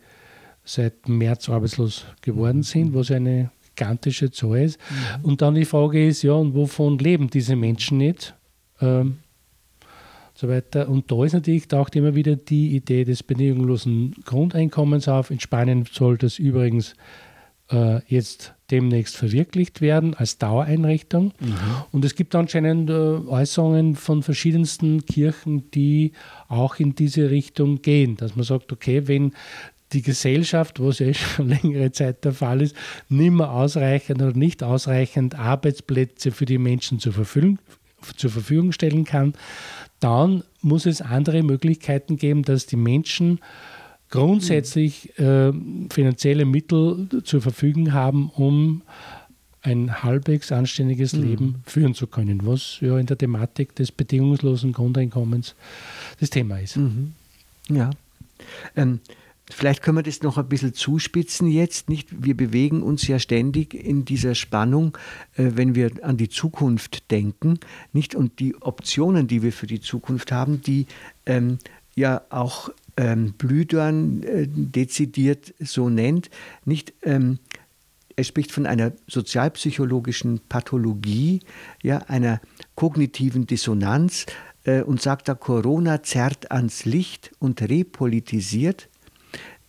seit 0.63 1.07
März 1.09 1.49
arbeitslos 1.49 2.05
geworden 2.21 2.61
sind, 2.61 2.93
was 2.93 3.09
eine 3.09 3.49
gigantische 3.77 4.31
Zahl 4.31 4.63
ist. 4.63 4.79
Mhm. 4.89 5.25
Und 5.25 5.41
dann 5.41 5.55
die 5.55 5.65
Frage 5.65 6.05
ist, 6.05 6.23
ja, 6.23 6.33
und 6.33 6.53
wovon 6.53 6.97
leben 6.97 7.29
diese 7.29 7.55
Menschen 7.55 7.99
nicht? 7.99 8.33
Ähm, 8.81 9.19
so 10.33 10.47
weiter. 10.49 10.89
Und 10.89 11.11
da 11.11 11.23
ist 11.23 11.33
natürlich 11.33 11.67
taucht 11.67 11.95
immer 11.95 12.13
wieder 12.15 12.35
die 12.35 12.75
Idee 12.75 13.05
des 13.05 13.23
bedingungslosen 13.23 14.15
Grundeinkommens 14.25 15.07
auf. 15.07 15.31
In 15.31 15.39
Spanien 15.39 15.85
soll 15.91 16.17
das 16.17 16.37
übrigens 16.37 16.95
äh, 17.71 18.01
jetzt 18.07 18.53
demnächst 18.69 19.15
verwirklicht 19.15 19.81
werden 19.81 20.13
als 20.13 20.37
Dauereinrichtung. 20.37 21.33
Mhm. 21.39 21.55
Und 21.91 22.05
es 22.05 22.15
gibt 22.15 22.35
anscheinend 22.35 22.89
äh, 22.89 22.93
Äußerungen 22.93 23.95
von 23.95 24.21
verschiedensten 24.23 25.05
Kirchen, 25.05 25.71
die 25.71 26.11
auch 26.49 26.75
in 26.75 26.93
diese 26.93 27.31
Richtung 27.31 27.81
gehen, 27.81 28.17
dass 28.17 28.35
man 28.35 28.43
sagt, 28.43 28.71
okay, 28.71 29.07
wenn 29.07 29.33
die 29.93 30.01
Gesellschaft, 30.01 30.79
was 30.81 30.99
ja 30.99 31.13
schon 31.13 31.49
längere 31.49 31.91
Zeit 31.91 32.23
der 32.25 32.33
Fall 32.33 32.61
ist, 32.61 32.75
nicht 33.09 33.31
mehr 33.31 33.51
ausreichend 33.51 34.21
oder 34.21 34.33
nicht 34.33 34.63
ausreichend 34.63 35.35
Arbeitsplätze 35.35 36.31
für 36.31 36.45
die 36.45 36.57
Menschen 36.57 36.99
zur 36.99 37.13
Verfügung, 37.13 37.59
zur 38.15 38.29
Verfügung 38.29 38.71
stellen 38.71 39.05
kann, 39.05 39.33
dann 39.99 40.43
muss 40.61 40.85
es 40.85 41.01
andere 41.01 41.43
Möglichkeiten 41.43 42.17
geben, 42.17 42.43
dass 42.43 42.65
die 42.65 42.75
Menschen 42.75 43.39
grundsätzlich 44.09 45.17
äh, 45.19 45.51
finanzielle 45.89 46.45
Mittel 46.45 47.09
zur 47.23 47.41
Verfügung 47.41 47.93
haben, 47.93 48.29
um 48.29 48.83
ein 49.61 50.03
halbwegs 50.03 50.51
anständiges 50.51 51.13
mhm. 51.13 51.23
Leben 51.23 51.55
führen 51.65 51.93
zu 51.93 52.07
können, 52.07 52.45
was 52.45 52.77
ja 52.79 52.97
in 52.97 53.05
der 53.05 53.17
Thematik 53.17 53.75
des 53.75 53.91
bedingungslosen 53.91 54.71
Grundeinkommens 54.71 55.55
das 56.19 56.29
Thema 56.29 56.59
ist. 56.59 56.77
Mhm. 56.77 57.13
Ja. 57.69 57.89
Ähm, 58.75 58.99
Vielleicht 59.49 59.81
können 59.81 59.97
wir 59.97 60.03
das 60.03 60.21
noch 60.23 60.37
ein 60.37 60.49
bisschen 60.49 60.73
zuspitzen 60.73 61.47
jetzt, 61.47 61.89
nicht? 61.89 62.09
Wir 62.23 62.35
bewegen 62.35 62.83
uns 62.83 63.07
ja 63.07 63.17
ständig 63.17 63.73
in 63.73 64.03
dieser 64.03 64.35
Spannung, 64.35 64.97
äh, 65.35 65.51
wenn 65.55 65.73
wir 65.73 65.91
an 66.01 66.17
die 66.17 66.27
Zukunft 66.27 67.09
denken, 67.11 67.59
nicht? 67.93 68.13
Und 68.13 68.39
die 68.39 68.61
Optionen, 68.61 69.27
die 69.27 69.41
wir 69.43 69.53
für 69.53 69.67
die 69.67 69.79
Zukunft 69.79 70.33
haben, 70.33 70.61
die 70.61 70.85
ähm, 71.25 71.59
ja 71.95 72.23
auch 72.29 72.69
ähm, 72.97 73.33
Blüdorn 73.37 74.23
äh, 74.23 74.47
dezidiert 74.49 75.53
so 75.59 75.89
nennt, 75.89 76.29
nicht? 76.65 76.93
Ähm, 77.03 77.39
er 78.17 78.23
spricht 78.25 78.51
von 78.51 78.65
einer 78.65 78.93
sozialpsychologischen 79.07 80.41
Pathologie, 80.49 81.39
ja, 81.83 81.99
einer 81.99 82.41
kognitiven 82.75 83.45
Dissonanz 83.45 84.25
äh, 84.65 84.81
und 84.81 85.01
sagt 85.01 85.29
da, 85.29 85.35
Corona 85.35 86.03
zerrt 86.03 86.51
ans 86.51 86.83
Licht 86.83 87.31
und 87.39 87.61
repolitisiert 87.61 88.89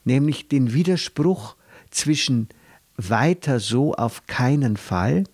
nämlich 0.09 0.49
den 0.49 0.73
Widerspruch 0.73 1.55
zwischen 1.91 2.49
weiter 2.97 3.61
so 3.61 3.95
auf 3.95 4.27
keinen 4.27 4.77
Fall 4.77 5.25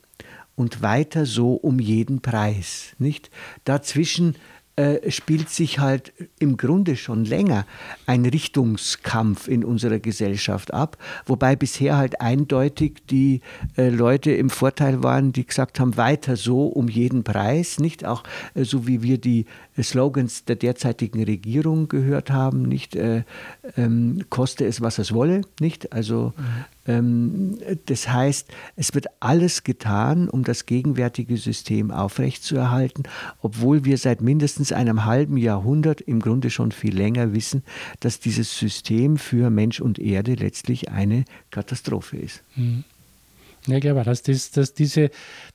und 0.56 0.82
weiter 0.82 1.26
so 1.26 1.54
um 1.54 1.78
jeden 1.78 2.20
Preis. 2.20 2.94
Nicht? 2.98 3.30
Dazwischen 3.64 4.36
äh, 4.76 5.10
spielt 5.10 5.50
sich 5.50 5.78
halt 5.78 6.12
im 6.38 6.56
Grunde 6.56 6.96
schon 6.96 7.24
länger 7.24 7.64
ein 8.06 8.26
Richtungskampf 8.26 9.46
in 9.46 9.64
unserer 9.64 10.00
Gesellschaft 10.00 10.74
ab, 10.74 10.96
wobei 11.26 11.54
bisher 11.54 11.96
halt 11.96 12.20
eindeutig 12.20 13.06
die 13.08 13.40
äh, 13.76 13.88
Leute 13.88 14.32
im 14.32 14.50
Vorteil 14.50 15.02
waren, 15.02 15.32
die 15.32 15.46
gesagt 15.46 15.78
haben, 15.78 15.96
weiter 15.96 16.36
so 16.36 16.66
um 16.66 16.88
jeden 16.88 17.22
Preis, 17.22 17.78
nicht 17.78 18.04
auch 18.04 18.24
äh, 18.54 18.64
so 18.64 18.86
wie 18.86 19.02
wir 19.02 19.18
die 19.18 19.46
Slogans 19.80 20.44
der 20.44 20.56
derzeitigen 20.56 21.22
Regierung 21.22 21.88
gehört 21.88 22.30
haben, 22.30 22.62
nicht 22.62 22.96
äh, 22.96 23.22
ähm, 23.76 24.24
koste 24.28 24.64
es, 24.66 24.80
was 24.80 24.98
es 24.98 25.12
wolle, 25.12 25.42
nicht? 25.60 25.92
Also 25.92 26.32
mhm. 26.36 26.64
Das 26.86 28.08
heißt, 28.08 28.48
es 28.76 28.94
wird 28.94 29.06
alles 29.20 29.64
getan, 29.64 30.28
um 30.28 30.44
das 30.44 30.66
gegenwärtige 30.66 31.38
System 31.38 31.90
aufrechtzuerhalten, 31.90 33.04
obwohl 33.40 33.86
wir 33.86 33.96
seit 33.96 34.20
mindestens 34.20 34.70
einem 34.70 35.06
halben 35.06 35.38
Jahrhundert 35.38 36.02
im 36.02 36.20
Grunde 36.20 36.50
schon 36.50 36.72
viel 36.72 36.94
länger 36.94 37.32
wissen, 37.32 37.62
dass 38.00 38.20
dieses 38.20 38.58
System 38.58 39.16
für 39.16 39.48
Mensch 39.48 39.80
und 39.80 39.98
Erde 39.98 40.34
letztlich 40.34 40.90
eine 40.90 41.24
Katastrophe 41.50 42.18
ist. 42.18 42.42
Mhm. 42.54 42.84
Ja, 43.66 43.78
glaube, 43.78 44.02
dass, 44.04 44.22
das, 44.22 44.50
dass 44.50 44.74
diese, 44.74 45.10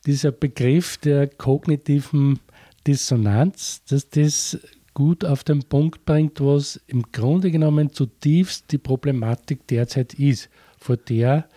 dieser 0.07 0.31
Begriff 0.31 0.97
der 0.97 1.27
kognitiven 1.27 2.39
Dissonanz, 2.87 3.83
dass 3.87 4.09
das 4.09 4.57
gut 4.95 5.23
auf 5.23 5.43
den 5.43 5.61
Punkt 5.61 6.05
bringt, 6.05 6.41
was 6.41 6.81
im 6.87 7.03
Grunde 7.11 7.51
genommen 7.51 7.93
zutiefst 7.93 8.71
die 8.71 8.79
Problematik 8.79 9.67
derzeit 9.67 10.15
ist, 10.15 10.49
vor 10.79 10.97
der 10.97 11.47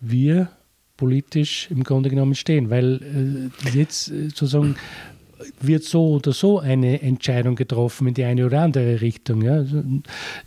wir 0.00 0.50
politisch 0.96 1.68
im 1.70 1.84
Grunde 1.84 2.10
genommen 2.10 2.34
stehen. 2.34 2.70
Weil 2.70 3.50
äh, 3.64 3.76
jetzt 3.76 4.10
äh, 4.10 4.28
sozusagen 4.28 4.76
wird 5.60 5.84
so 5.84 6.14
oder 6.14 6.32
so 6.32 6.60
eine 6.60 7.02
Entscheidung 7.02 7.56
getroffen 7.56 8.08
in 8.08 8.14
die 8.14 8.24
eine 8.24 8.46
oder 8.46 8.62
andere 8.62 9.00
Richtung. 9.00 9.42
Ja. 9.42 9.54
Also, 9.54 9.82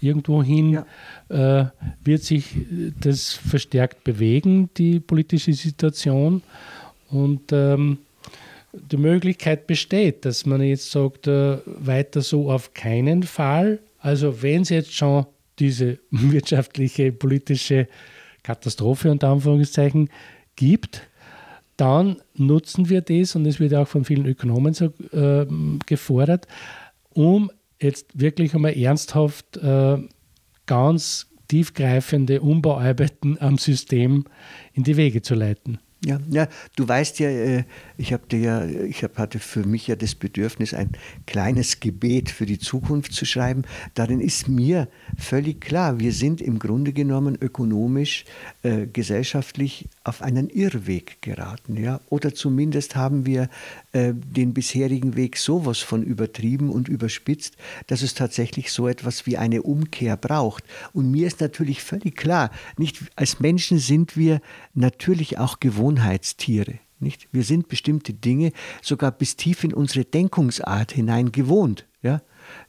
irgendwohin 0.01 0.83
ja. 1.29 1.61
äh, 1.61 1.65
wird 2.03 2.23
sich 2.23 2.45
das 2.99 3.33
verstärkt 3.33 4.03
bewegen, 4.03 4.69
die 4.77 4.99
politische 4.99 5.53
Situation. 5.53 6.41
Und 7.09 7.51
ähm, 7.51 7.99
die 8.73 8.97
Möglichkeit 8.97 9.67
besteht, 9.67 10.25
dass 10.25 10.45
man 10.45 10.61
jetzt 10.61 10.91
sagt, 10.91 11.27
äh, 11.27 11.57
weiter 11.65 12.21
so 12.21 12.51
auf 12.51 12.73
keinen 12.73 13.23
Fall. 13.23 13.79
Also 13.99 14.41
wenn 14.41 14.61
es 14.61 14.69
jetzt 14.69 14.93
schon 14.93 15.25
diese 15.59 15.99
wirtschaftliche, 16.11 17.11
politische 17.11 17.87
Katastrophe 18.43 19.11
unter 19.11 19.29
Anführungszeichen 19.29 20.09
gibt, 20.55 21.07
dann 21.77 22.17
nutzen 22.35 22.89
wir 22.89 23.01
das, 23.01 23.35
und 23.35 23.45
es 23.45 23.59
wird 23.59 23.73
auch 23.73 23.87
von 23.87 24.03
vielen 24.03 24.25
Ökonomen 24.25 24.73
so 24.73 24.85
äh, 25.13 25.45
gefordert, 25.85 26.47
um 27.11 27.51
jetzt 27.81 28.19
wirklich 28.19 28.53
einmal 28.53 28.77
ernsthaft 28.77 29.57
äh, 29.57 29.97
ganz 30.65 31.27
tiefgreifende 31.47 32.41
Umbauarbeiten 32.41 33.39
am 33.39 33.57
System 33.57 34.25
in 34.73 34.83
die 34.83 34.97
Wege 34.97 35.21
zu 35.21 35.35
leiten. 35.35 35.79
Ja, 36.05 36.17
ja, 36.29 36.47
du 36.77 36.87
weißt 36.87 37.19
ja, 37.19 37.29
äh, 37.29 37.63
ich 37.97 38.13
habe 38.13 38.23
ja, 38.37 38.63
ich 38.65 39.03
hab, 39.03 39.17
hatte 39.17 39.37
für 39.37 39.65
mich 39.65 39.87
ja 39.87 39.97
das 39.97 40.15
Bedürfnis, 40.15 40.73
ein 40.73 40.91
kleines 41.27 41.81
Gebet 41.81 42.31
für 42.31 42.45
die 42.45 42.57
Zukunft 42.57 43.11
zu 43.11 43.25
schreiben. 43.25 43.63
Darin 43.95 44.21
ist 44.21 44.47
mir 44.47 44.87
völlig 45.17 45.59
klar, 45.59 45.99
wir 45.99 46.13
sind 46.13 46.39
im 46.39 46.57
Grunde 46.57 46.93
genommen 46.93 47.37
ökonomisch, 47.41 48.23
äh, 48.63 48.87
gesellschaftlich 48.87 49.89
auf 50.05 50.21
einen 50.21 50.49
Irrweg 50.49 51.21
geraten, 51.21 51.75
ja, 51.75 51.99
oder 52.09 52.33
zumindest 52.33 52.95
haben 52.95 53.25
wir 53.25 53.49
äh, 53.91 54.13
den 54.13 54.53
bisherigen 54.53 55.15
Weg 55.15 55.37
sowas 55.37 55.79
von 55.79 56.03
übertrieben 56.03 56.69
und 56.69 56.87
überspitzt, 56.87 57.55
dass 57.87 58.01
es 58.01 58.13
tatsächlich 58.13 58.71
so 58.71 58.87
etwas 58.87 59.25
wie 59.25 59.37
eine 59.37 59.63
Umkehr 59.63 60.15
braucht. 60.17 60.63
Und 60.93 61.09
mir 61.09 61.25
ist 61.25 61.41
natürlich 61.41 61.81
völlig 61.81 62.15
klar, 62.15 62.51
nicht 62.77 62.99
als 63.15 63.39
Menschen 63.39 63.79
sind 63.79 64.15
wir 64.15 64.41
natürlich 64.73 65.37
auch 65.37 65.59
Gewohnheitstiere. 65.59 66.79
Nicht? 66.99 67.29
Wir 67.31 67.43
sind 67.43 67.67
bestimmte 67.67 68.13
Dinge 68.13 68.51
sogar 68.81 69.11
bis 69.11 69.37
tief 69.37 69.63
in 69.63 69.73
unsere 69.73 70.05
Denkungsart 70.05 70.91
hinein 70.91 71.31
gewohnt. 71.31 71.87
Ja? 72.01 72.21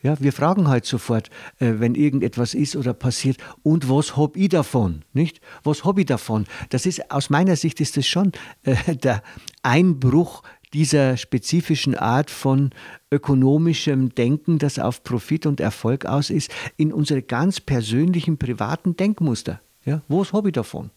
Ja, 0.02 0.20
wir 0.20 0.33
fragen 0.33 0.68
halt 0.68 0.85
sofort, 0.85 1.30
äh, 1.59 1.74
wenn 1.78 1.94
irgendetwas 1.94 2.54
ist 2.54 2.76
oder 2.76 2.94
passiert, 2.94 3.38
und 3.62 3.88
was 3.88 4.16
hab 4.16 4.37
ich 4.37 4.48
davon? 4.48 5.02
Nicht? 5.12 5.40
Was 5.64 5.85
hab 5.85 5.98
ich 5.98 6.06
davon? 6.06 6.46
Das 6.68 6.87
ist 6.87 7.11
aus 7.11 7.30
meiner 7.30 7.56
Sicht 7.56 7.80
ist 7.80 7.96
das 7.96 8.06
schon 8.06 8.33
äh, 8.62 8.94
der 8.96 9.22
Einbruch 9.62 10.42
dieser 10.72 11.16
spezifischen 11.16 11.94
Art 11.96 12.30
von 12.30 12.70
ökonomischem 13.11 14.14
Denken, 14.14 14.59
das 14.59 14.78
auf 14.78 15.02
Profit 15.02 15.46
und 15.46 15.61
Erfolg 15.61 16.06
aus 16.06 16.30
ist, 16.30 16.50
in 16.76 16.92
unsere 16.92 17.22
ganz 17.22 17.61
persönlichen 17.61 18.38
privaten 18.38 18.96
Denkmuster. 18.96 19.61
Ja, 19.85 20.02
wo 20.09 20.24
habe 20.33 20.48
ich 20.48 20.54
davon? 20.54 20.90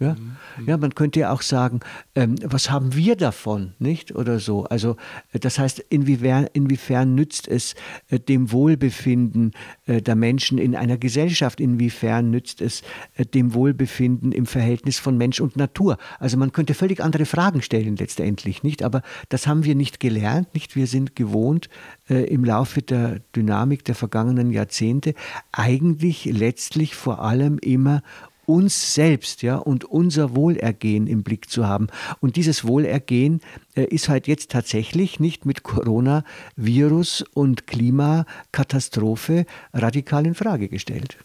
Ja, 0.00 0.14
mhm. 0.14 0.66
ja 0.66 0.76
man 0.78 0.94
könnte 0.94 1.20
ja 1.20 1.30
auch 1.30 1.42
sagen, 1.42 1.80
ähm, 2.14 2.36
was 2.42 2.70
haben 2.70 2.94
wir 2.94 3.16
davon, 3.16 3.74
nicht? 3.78 4.14
Oder 4.16 4.38
so. 4.38 4.64
Also, 4.64 4.96
äh, 5.32 5.38
das 5.38 5.58
heißt, 5.58 5.78
inwiefern, 5.90 6.48
inwiefern 6.54 7.14
nützt 7.14 7.46
es 7.46 7.74
äh, 8.08 8.18
dem 8.18 8.50
Wohlbefinden 8.50 9.52
äh, 9.86 10.00
der 10.00 10.16
Menschen 10.16 10.56
in 10.56 10.74
einer 10.74 10.96
Gesellschaft? 10.96 11.60
Inwiefern 11.60 12.30
nützt 12.30 12.62
es 12.62 12.82
äh, 13.14 13.26
dem 13.26 13.52
Wohlbefinden 13.52 14.32
im 14.32 14.46
Verhältnis 14.46 14.98
von 14.98 15.18
Mensch 15.18 15.38
und 15.38 15.56
Natur? 15.56 15.98
Also, 16.18 16.38
man 16.38 16.52
könnte 16.52 16.72
völlig 16.72 17.02
andere 17.02 17.26
Fragen 17.26 17.60
stellen, 17.60 17.96
letztendlich, 17.96 18.62
nicht? 18.62 18.82
Aber 18.82 19.02
das 19.28 19.46
haben 19.46 19.64
wir 19.64 19.74
nicht 19.74 20.00
gelernt, 20.00 20.54
nicht? 20.54 20.76
Wir 20.76 20.86
sind 20.86 21.14
gewohnt, 21.14 21.68
äh, 22.08 22.24
im 22.24 22.42
Laufe 22.42 22.80
der 22.80 23.20
Dynamik 23.36 23.84
der 23.84 23.94
vergangenen 23.94 24.50
Jahrzehnte 24.50 25.14
eigentlich 25.52 26.24
letztlich 26.24 26.94
vor 26.94 27.22
allem 27.22 27.58
immer 27.58 28.02
uns 28.50 28.94
selbst 28.94 29.42
ja, 29.42 29.56
und 29.56 29.84
unser 29.84 30.34
Wohlergehen 30.34 31.06
im 31.06 31.22
Blick 31.22 31.48
zu 31.48 31.66
haben. 31.66 31.86
Und 32.20 32.36
dieses 32.36 32.66
Wohlergehen 32.66 33.40
äh, 33.76 33.84
ist 33.84 34.08
halt 34.08 34.26
jetzt 34.26 34.50
tatsächlich 34.50 35.20
nicht 35.20 35.46
mit 35.46 35.62
Coronavirus 35.62 37.24
und 37.32 37.66
Klimakatastrophe 37.68 39.46
radikal 39.72 40.26
in 40.26 40.34
Frage 40.34 40.68
gestellt. 40.68 41.16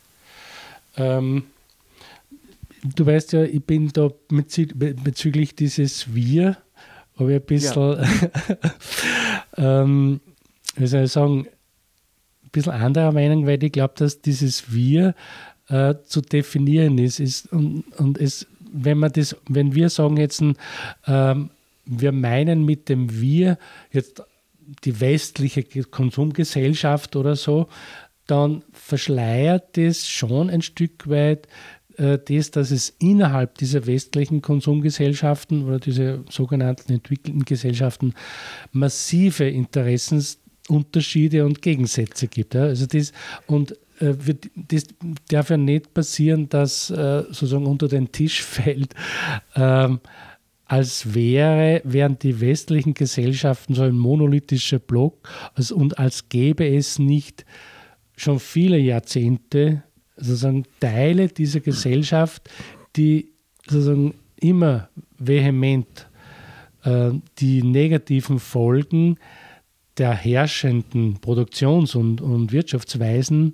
Ähm, 0.97 1.43
du 2.83 3.05
weißt 3.05 3.33
ja, 3.33 3.43
ich 3.43 3.63
bin 3.63 3.89
da 3.89 4.09
bezüglich 4.29 5.55
dieses 5.55 6.13
Wir, 6.13 6.57
aber 7.17 7.29
ein 7.29 7.41
bisschen, 7.41 7.97
ja. 7.97 8.07
ähm, 9.81 10.19
wie 10.75 10.87
soll 10.87 11.05
ich 11.05 11.11
sagen, 11.11 11.47
ein 12.43 12.49
bisschen 12.51 12.73
anderer 12.73 13.11
Meinung, 13.11 13.47
weil 13.47 13.63
ich 13.63 13.71
glaube, 13.71 13.95
dass 13.97 14.21
dieses 14.21 14.71
Wir 14.71 15.15
äh, 15.69 15.95
zu 16.05 16.21
definieren 16.21 16.97
ist. 16.97 17.19
ist 17.19 17.51
und, 17.51 17.83
und 17.97 18.17
es, 18.19 18.47
wenn, 18.71 18.97
man 18.97 19.11
das, 19.11 19.35
wenn 19.47 19.75
wir 19.75 19.89
sagen 19.89 20.17
jetzt, 20.17 20.43
ähm, 21.07 21.49
wir 21.85 22.11
meinen 22.11 22.65
mit 22.65 22.89
dem 22.89 23.19
Wir 23.19 23.57
jetzt 23.91 24.23
die 24.83 24.99
westliche 24.99 25.63
Konsumgesellschaft 25.83 27.15
oder 27.15 27.35
so, 27.35 27.67
dann 28.27 28.63
verschleiert 28.73 29.77
das 29.77 30.07
schon 30.07 30.49
ein 30.49 30.63
Stück 30.63 31.07
weit 31.07 31.47
äh, 31.97 32.17
das, 32.17 32.51
dass 32.51 32.71
es 32.71 32.93
innerhalb 32.99 33.57
dieser 33.57 33.85
westlichen 33.85 34.41
Konsumgesellschaften 34.41 35.65
oder 35.65 35.79
dieser 35.79 36.23
sogenannten 36.29 36.91
entwickelten 36.93 37.45
Gesellschaften 37.45 38.13
massive 38.71 39.47
Interessensunterschiede 39.47 41.45
und 41.45 41.61
Gegensätze 41.61 42.27
gibt. 42.27 42.55
Ja. 42.55 42.63
Also 42.63 42.85
das, 42.85 43.13
und 43.47 43.77
wird, 43.99 44.49
das 44.55 44.85
darf 45.29 45.49
ja 45.49 45.57
nicht 45.57 45.93
passieren, 45.93 46.49
dass 46.49 46.89
äh, 46.89 47.23
sozusagen 47.27 47.65
unter 47.65 47.87
den 47.87 48.11
Tisch 48.11 48.43
fällt, 48.43 48.93
ähm, 49.55 49.99
als 50.65 51.13
wäre, 51.13 51.81
wären 51.83 52.17
die 52.17 52.41
westlichen 52.41 52.93
Gesellschaften 52.93 53.75
so 53.75 53.83
ein 53.83 53.95
monolithischer 53.95 54.79
Block 54.79 55.29
also, 55.53 55.75
und 55.75 55.99
als 55.99 56.27
gäbe 56.29 56.67
es 56.67 56.97
nicht 56.97 57.45
schon 58.17 58.39
viele 58.39 58.77
Jahrzehnte 58.79 59.83
sozusagen 60.17 60.63
Teile 60.79 61.27
dieser 61.27 61.59
Gesellschaft, 61.59 62.49
die 62.95 63.33
sozusagen 63.67 64.15
immer 64.37 64.89
vehement 65.17 66.07
äh, 66.83 67.11
die 67.39 67.61
negativen 67.61 68.39
Folgen 68.39 69.17
der 69.97 70.13
herrschenden 70.13 71.19
Produktions- 71.21 71.95
und, 71.95 72.21
und 72.21 72.51
Wirtschaftsweisen 72.51 73.53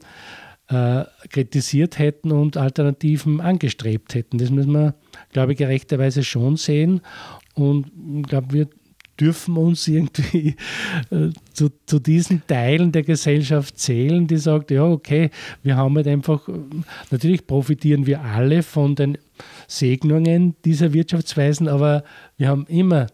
äh, 0.68 1.04
kritisiert 1.30 2.00
hätten 2.00 2.32
und 2.32 2.58
Alternativen 2.58 3.42
angestrebt 3.42 4.16
hätten. 4.16 4.38
Das 4.38 4.50
müssen 4.50 4.72
wir, 4.72 4.96
glaube 5.32 5.52
ich, 5.52 5.58
gerechterweise 5.58 6.24
schon 6.24 6.58
sehen. 6.58 7.02
Und 7.54 7.92
ich 8.18 8.28
glaube, 8.28 8.54
wir 8.54 8.70
dürfen 9.20 9.56
uns 9.58 9.88
irgendwie 9.88 10.56
äh, 11.12 11.30
zu, 11.54 11.70
zu, 11.86 12.00
diesen 12.00 12.42
Teilen 12.48 12.92
der 12.92 13.04
Gesellschaft 13.04 13.78
zählen, 13.78 14.26
die 14.26 14.38
sagt, 14.38 14.72
ja, 14.72 14.84
okay, 14.84 15.30
wir 15.62 15.76
haben 15.76 15.96
halt 15.96 16.08
einfach, 16.08 16.48
natürlich 17.12 17.46
profitieren 17.46 18.08
wir 18.08 18.22
alle 18.22 18.64
von 18.64 18.96
den 18.96 19.18
Segnungen 19.68 20.56
dieser 20.66 20.94
Wirtschaftsweisen, 20.94 21.68
aber 21.68 22.04
wir 22.38 22.48
haben 22.48 22.66
immer 22.68 23.08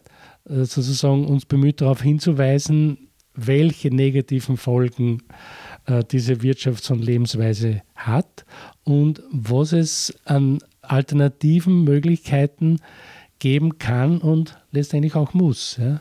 äh, 0.48 0.64
sozusagen 0.64 1.26
uns 1.26 1.44
bemüht, 1.44 1.80
darauf 1.80 2.00
hinzuweisen, 2.00 3.07
welche 3.46 3.94
negativen 3.94 4.56
Folgen 4.56 5.22
äh, 5.86 6.04
diese 6.10 6.34
Wirtschafts- 6.34 6.90
und 6.92 7.04
Lebensweise 7.04 7.82
hat 7.94 8.44
und 8.84 9.22
was 9.30 9.72
es 9.72 10.14
an 10.24 10.58
alternativen 10.82 11.84
Möglichkeiten 11.84 12.80
geben 13.38 13.78
kann 13.78 14.18
und 14.18 14.58
letztendlich 14.72 15.14
auch 15.14 15.34
muss. 15.34 15.78
Ja. 15.80 16.00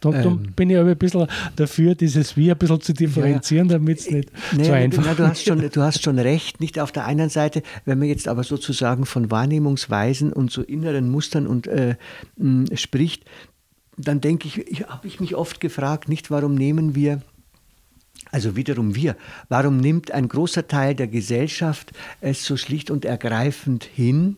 Da 0.00 0.12
ähm, 0.12 0.52
bin 0.54 0.70
ich 0.70 0.76
aber 0.76 0.90
ein 0.90 0.96
bisschen 0.96 1.26
dafür, 1.56 1.94
dieses 1.94 2.36
Wie 2.36 2.50
ein 2.50 2.58
bisschen 2.58 2.80
zu 2.80 2.92
differenzieren, 2.92 3.68
ja, 3.68 3.74
damit 3.74 3.98
es 3.98 4.10
nicht 4.10 4.30
nee, 4.52 4.64
so 4.64 4.72
einfach 4.72 5.10
ist. 5.10 5.18
Du, 5.18 5.26
hast 5.26 5.44
schon, 5.44 5.70
du 5.70 5.82
hast 5.82 6.02
schon 6.02 6.18
recht. 6.18 6.60
Nicht 6.60 6.78
auf 6.78 6.92
der 6.92 7.04
einen 7.04 7.30
Seite, 7.30 7.62
wenn 7.84 7.98
man 7.98 8.08
jetzt 8.08 8.28
aber 8.28 8.44
sozusagen 8.44 9.06
von 9.06 9.30
Wahrnehmungsweisen 9.30 10.32
und 10.32 10.52
so 10.52 10.62
inneren 10.62 11.10
Mustern 11.10 11.46
und, 11.48 11.66
äh, 11.66 11.96
spricht, 12.74 13.24
dann 13.96 14.20
denke 14.20 14.48
ich, 14.48 14.58
ich 14.58 14.86
habe 14.86 15.06
ich 15.06 15.20
mich 15.20 15.34
oft 15.34 15.60
gefragt, 15.60 16.08
nicht 16.08 16.30
warum 16.30 16.54
nehmen 16.54 16.94
wir 16.94 17.22
also 18.32 18.56
wiederum 18.56 18.94
wir. 18.94 19.16
Warum 19.48 19.78
nimmt 19.78 20.10
ein 20.10 20.28
großer 20.28 20.66
Teil 20.66 20.94
der 20.94 21.06
Gesellschaft 21.06 21.92
es 22.20 22.44
so 22.44 22.56
schlicht 22.56 22.90
und 22.90 23.04
ergreifend 23.04 23.84
hin, 23.84 24.36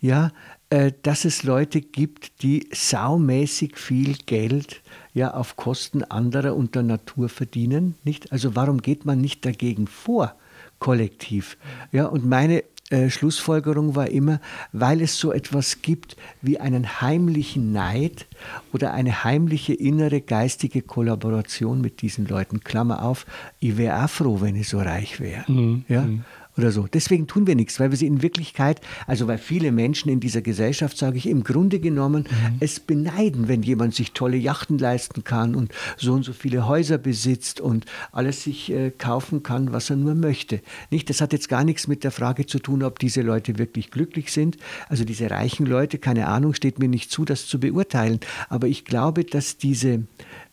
ja, 0.00 0.30
äh, 0.70 0.92
dass 1.02 1.24
es 1.24 1.42
Leute 1.42 1.80
gibt, 1.80 2.42
die 2.42 2.68
saumäßig 2.72 3.76
viel 3.76 4.16
Geld 4.26 4.82
ja 5.12 5.34
auf 5.34 5.56
Kosten 5.56 6.04
anderer 6.04 6.54
und 6.54 6.74
der 6.74 6.82
Natur 6.82 7.28
verdienen, 7.28 7.96
nicht? 8.04 8.32
Also 8.32 8.56
warum 8.56 8.80
geht 8.82 9.04
man 9.04 9.20
nicht 9.20 9.44
dagegen 9.44 9.86
vor, 9.86 10.34
kollektiv? 10.78 11.56
Ja, 11.92 12.06
und 12.06 12.26
meine 12.26 12.64
äh, 12.90 13.08
Schlussfolgerung 13.08 13.94
war 13.94 14.08
immer, 14.08 14.40
weil 14.72 15.00
es 15.00 15.18
so 15.18 15.32
etwas 15.32 15.80
gibt 15.82 16.16
wie 16.42 16.60
einen 16.60 17.00
heimlichen 17.00 17.72
Neid 17.72 18.26
oder 18.72 18.92
eine 18.92 19.24
heimliche 19.24 19.72
innere 19.72 20.20
geistige 20.20 20.82
Kollaboration 20.82 21.80
mit 21.80 22.02
diesen 22.02 22.26
Leuten. 22.26 22.60
Klammer 22.60 23.02
auf, 23.02 23.26
ich 23.58 23.76
wäre 23.78 24.04
auch 24.04 24.10
froh, 24.10 24.40
wenn 24.40 24.56
ich 24.56 24.68
so 24.68 24.78
reich 24.78 25.20
wäre. 25.20 25.50
Mhm. 25.50 25.84
Ja? 25.88 26.02
Mhm 26.02 26.24
oder 26.56 26.70
so. 26.70 26.86
Deswegen 26.92 27.26
tun 27.26 27.46
wir 27.46 27.54
nichts, 27.54 27.80
weil 27.80 27.90
wir 27.90 27.96
sie 27.96 28.06
in 28.06 28.22
Wirklichkeit, 28.22 28.80
also 29.06 29.26
weil 29.26 29.38
viele 29.38 29.72
Menschen 29.72 30.10
in 30.10 30.20
dieser 30.20 30.40
Gesellschaft, 30.40 30.96
sage 30.96 31.18
ich, 31.18 31.26
im 31.26 31.42
Grunde 31.42 31.80
genommen 31.80 32.28
mhm. 32.28 32.56
es 32.60 32.80
beneiden, 32.80 33.48
wenn 33.48 33.62
jemand 33.62 33.94
sich 33.94 34.12
tolle 34.12 34.36
Yachten 34.36 34.78
leisten 34.78 35.24
kann 35.24 35.54
und 35.54 35.72
so 35.96 36.12
und 36.12 36.24
so 36.24 36.32
viele 36.32 36.66
Häuser 36.66 36.98
besitzt 36.98 37.60
und 37.60 37.86
alles 38.12 38.44
sich 38.44 38.70
äh, 38.70 38.90
kaufen 38.96 39.42
kann, 39.42 39.72
was 39.72 39.90
er 39.90 39.96
nur 39.96 40.14
möchte. 40.14 40.60
Nicht? 40.90 41.10
Das 41.10 41.20
hat 41.20 41.32
jetzt 41.32 41.48
gar 41.48 41.64
nichts 41.64 41.88
mit 41.88 42.04
der 42.04 42.12
Frage 42.12 42.46
zu 42.46 42.58
tun, 42.58 42.82
ob 42.82 42.98
diese 42.98 43.22
Leute 43.22 43.58
wirklich 43.58 43.90
glücklich 43.90 44.32
sind. 44.32 44.56
Also 44.88 45.04
diese 45.04 45.30
reichen 45.30 45.66
Leute, 45.66 45.98
keine 45.98 46.28
Ahnung, 46.28 46.54
steht 46.54 46.78
mir 46.78 46.88
nicht 46.88 47.10
zu, 47.10 47.24
das 47.24 47.46
zu 47.46 47.58
beurteilen. 47.58 48.20
Aber 48.48 48.68
ich 48.68 48.84
glaube, 48.84 49.24
dass 49.24 49.56
diese, 49.58 50.04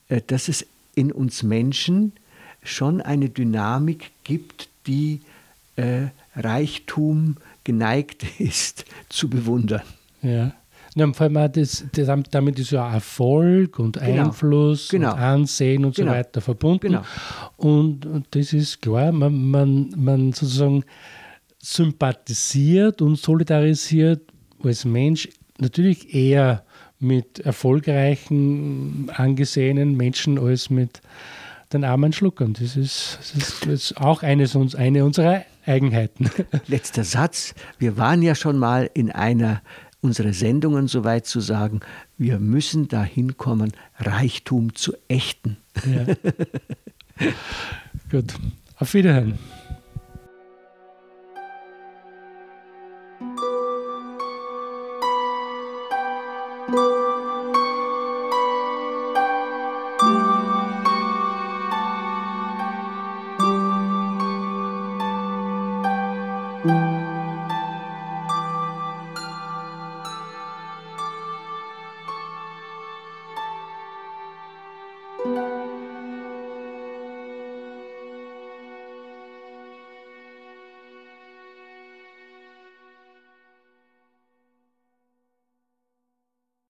äh, 0.09 0.21
dass 0.25 0.47
es 0.47 0.65
in 0.95 1.11
uns 1.11 1.43
Menschen 1.43 2.13
schon 2.63 3.01
eine 3.01 3.29
Dynamik 3.29 4.11
gibt, 4.23 4.69
die 4.87 5.21
äh, 5.81 6.09
Reichtum 6.35 7.37
geneigt 7.63 8.25
ist 8.39 8.85
zu 9.09 9.29
bewundern. 9.29 9.81
Ja. 10.21 10.53
Ja, 10.93 11.13
vor 11.13 11.27
allem 11.27 11.51
das, 11.53 11.85
das, 11.93 12.09
damit 12.31 12.59
ist 12.59 12.71
ja 12.71 12.93
Erfolg 12.93 13.79
und 13.79 13.97
genau. 13.97 14.25
Einfluss 14.25 14.89
genau. 14.89 15.13
und 15.13 15.19
Ansehen 15.19 15.85
und 15.85 15.95
genau. 15.95 16.11
so 16.11 16.17
weiter 16.17 16.41
verbunden. 16.41 16.87
Genau. 16.87 17.03
Und, 17.55 18.05
und, 18.05 18.27
das 18.31 18.51
ist 18.51 18.81
klar, 18.81 19.13
man, 19.13 19.49
man, 19.49 19.93
man 19.95 20.33
sozusagen 20.33 20.83
sympathisiert 21.59 23.01
und 23.01 23.17
solidarisiert 23.17 24.33
als 24.61 24.83
Mensch 24.83 25.29
natürlich 25.59 26.13
eher 26.13 26.65
mit 26.99 27.39
erfolgreichen, 27.39 29.09
angesehenen 29.15 29.95
Menschen 29.95 30.37
als 30.37 30.69
mit 30.69 31.01
den 31.73 31.83
armen 31.83 32.13
Schluckern. 32.13 32.53
Das 32.53 32.75
ist, 32.75 33.17
das 33.19 33.35
ist, 33.35 33.65
das 33.65 33.73
ist 33.73 33.97
auch 33.97 34.23
eines, 34.23 34.55
eine 34.75 35.05
unserer 35.05 35.45
Eigenheiten. 35.65 36.29
Letzter 36.67 37.03
Satz. 37.03 37.53
Wir 37.79 37.97
waren 37.97 38.21
ja 38.21 38.35
schon 38.35 38.57
mal 38.57 38.89
in 38.93 39.11
einer 39.11 39.61
unserer 40.01 40.33
Sendungen 40.33 40.87
so 40.87 41.03
weit 41.03 41.27
zu 41.27 41.39
sagen, 41.39 41.81
wir 42.17 42.39
müssen 42.39 42.87
dahin 42.87 43.37
kommen, 43.37 43.71
Reichtum 43.99 44.73
zu 44.75 44.93
ächten. 45.07 45.57
Ja. 45.85 46.15
Gut. 48.11 48.33
Auf 48.77 48.93
Wiederhören. 48.93 49.37